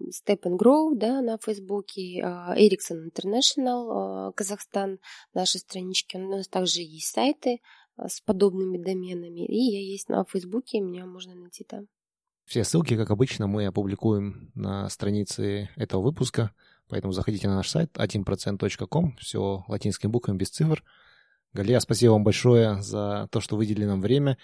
[0.10, 5.00] Step and Grow да, на Фейсбуке, а, Ericsson International а, Казахстан,
[5.34, 6.18] наши странички.
[6.18, 7.62] У нас также есть сайты
[7.98, 9.46] с подобными доменами.
[9.46, 11.88] И я есть на Фейсбуке, меня можно найти там.
[12.46, 16.52] Все ссылки, как обычно, мы опубликуем на странице этого выпуска,
[16.88, 20.84] поэтому заходите на наш сайт 1%.com, все латинскими буквами, без цифр.
[21.54, 24.40] Галия, спасибо вам большое за то, что выделили нам время.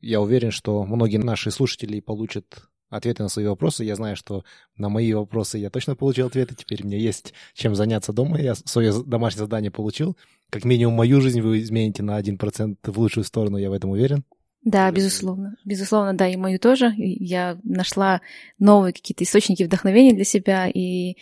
[0.00, 3.84] Я уверен, что многие наши слушатели получат ответы на свои вопросы.
[3.84, 4.44] Я знаю, что
[4.76, 6.54] на мои вопросы я точно получил ответы.
[6.54, 8.40] Теперь у меня есть чем заняться дома.
[8.40, 10.16] Я свое домашнее задание получил.
[10.50, 14.24] Как минимум мою жизнь вы измените на 1% в лучшую сторону, я в этом уверен.
[14.62, 15.56] Да, безусловно.
[15.64, 16.92] Безусловно, да, и мою тоже.
[16.96, 18.22] Я нашла
[18.58, 21.16] новые какие-то источники вдохновения для себя и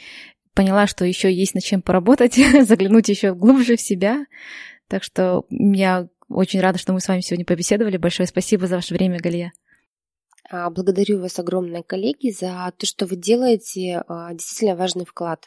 [0.55, 2.35] поняла, что еще есть над чем поработать,
[2.67, 4.27] заглянуть еще глубже в себя.
[4.89, 7.97] Так что я очень рада, что мы с вами сегодня побеседовали.
[7.97, 9.53] Большое спасибо за ваше время, Галия.
[10.53, 15.47] А, благодарю вас огромное, коллеги, за то, что вы делаете а, действительно важный вклад.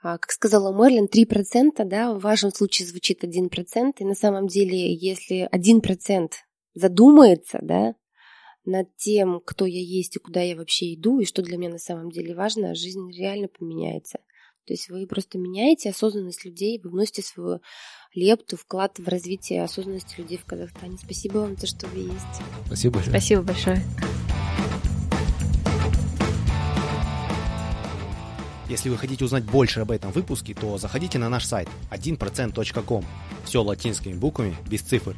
[0.00, 4.94] А, как сказала Мерлин, 3%, да, в вашем случае звучит 1%, и на самом деле,
[4.94, 6.30] если 1%
[6.74, 7.96] задумается, да,
[8.64, 11.78] над тем, кто я есть и куда я вообще иду, и что для меня на
[11.78, 14.20] самом деле важно, жизнь реально поменяется.
[14.66, 17.60] То есть вы просто меняете осознанность людей, вы вносите свою
[18.14, 20.96] лепту, вклад в развитие осознанности людей в Казахстане.
[21.02, 22.42] Спасибо вам за то, что вы есть.
[22.66, 23.10] Спасибо большое.
[23.10, 23.82] Спасибо большое.
[28.68, 33.04] Если вы хотите узнать больше об этом выпуске, то заходите на наш сайт 1%.com.
[33.44, 35.16] Все латинскими буквами, без цифр.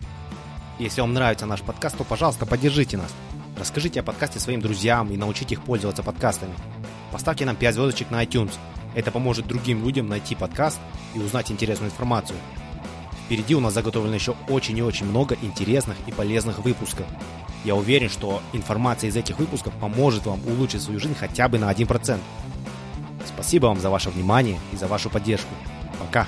[0.78, 3.12] Если вам нравится наш подкаст, то, пожалуйста, поддержите нас.
[3.58, 6.54] Расскажите о подкасте своим друзьям и научите их пользоваться подкастами.
[7.10, 8.52] Поставьте нам 5 звездочек на iTunes.
[8.94, 10.78] Это поможет другим людям найти подкаст
[11.14, 12.38] и узнать интересную информацию.
[13.30, 17.06] Впереди у нас заготовлено еще очень и очень много интересных и полезных выпусков.
[17.64, 21.70] Я уверен, что информация из этих выпусков поможет вам улучшить свою жизнь хотя бы на
[21.70, 22.18] 1%.
[23.24, 25.54] Спасибо вам за ваше внимание и за вашу поддержку.
[26.00, 26.26] Пока!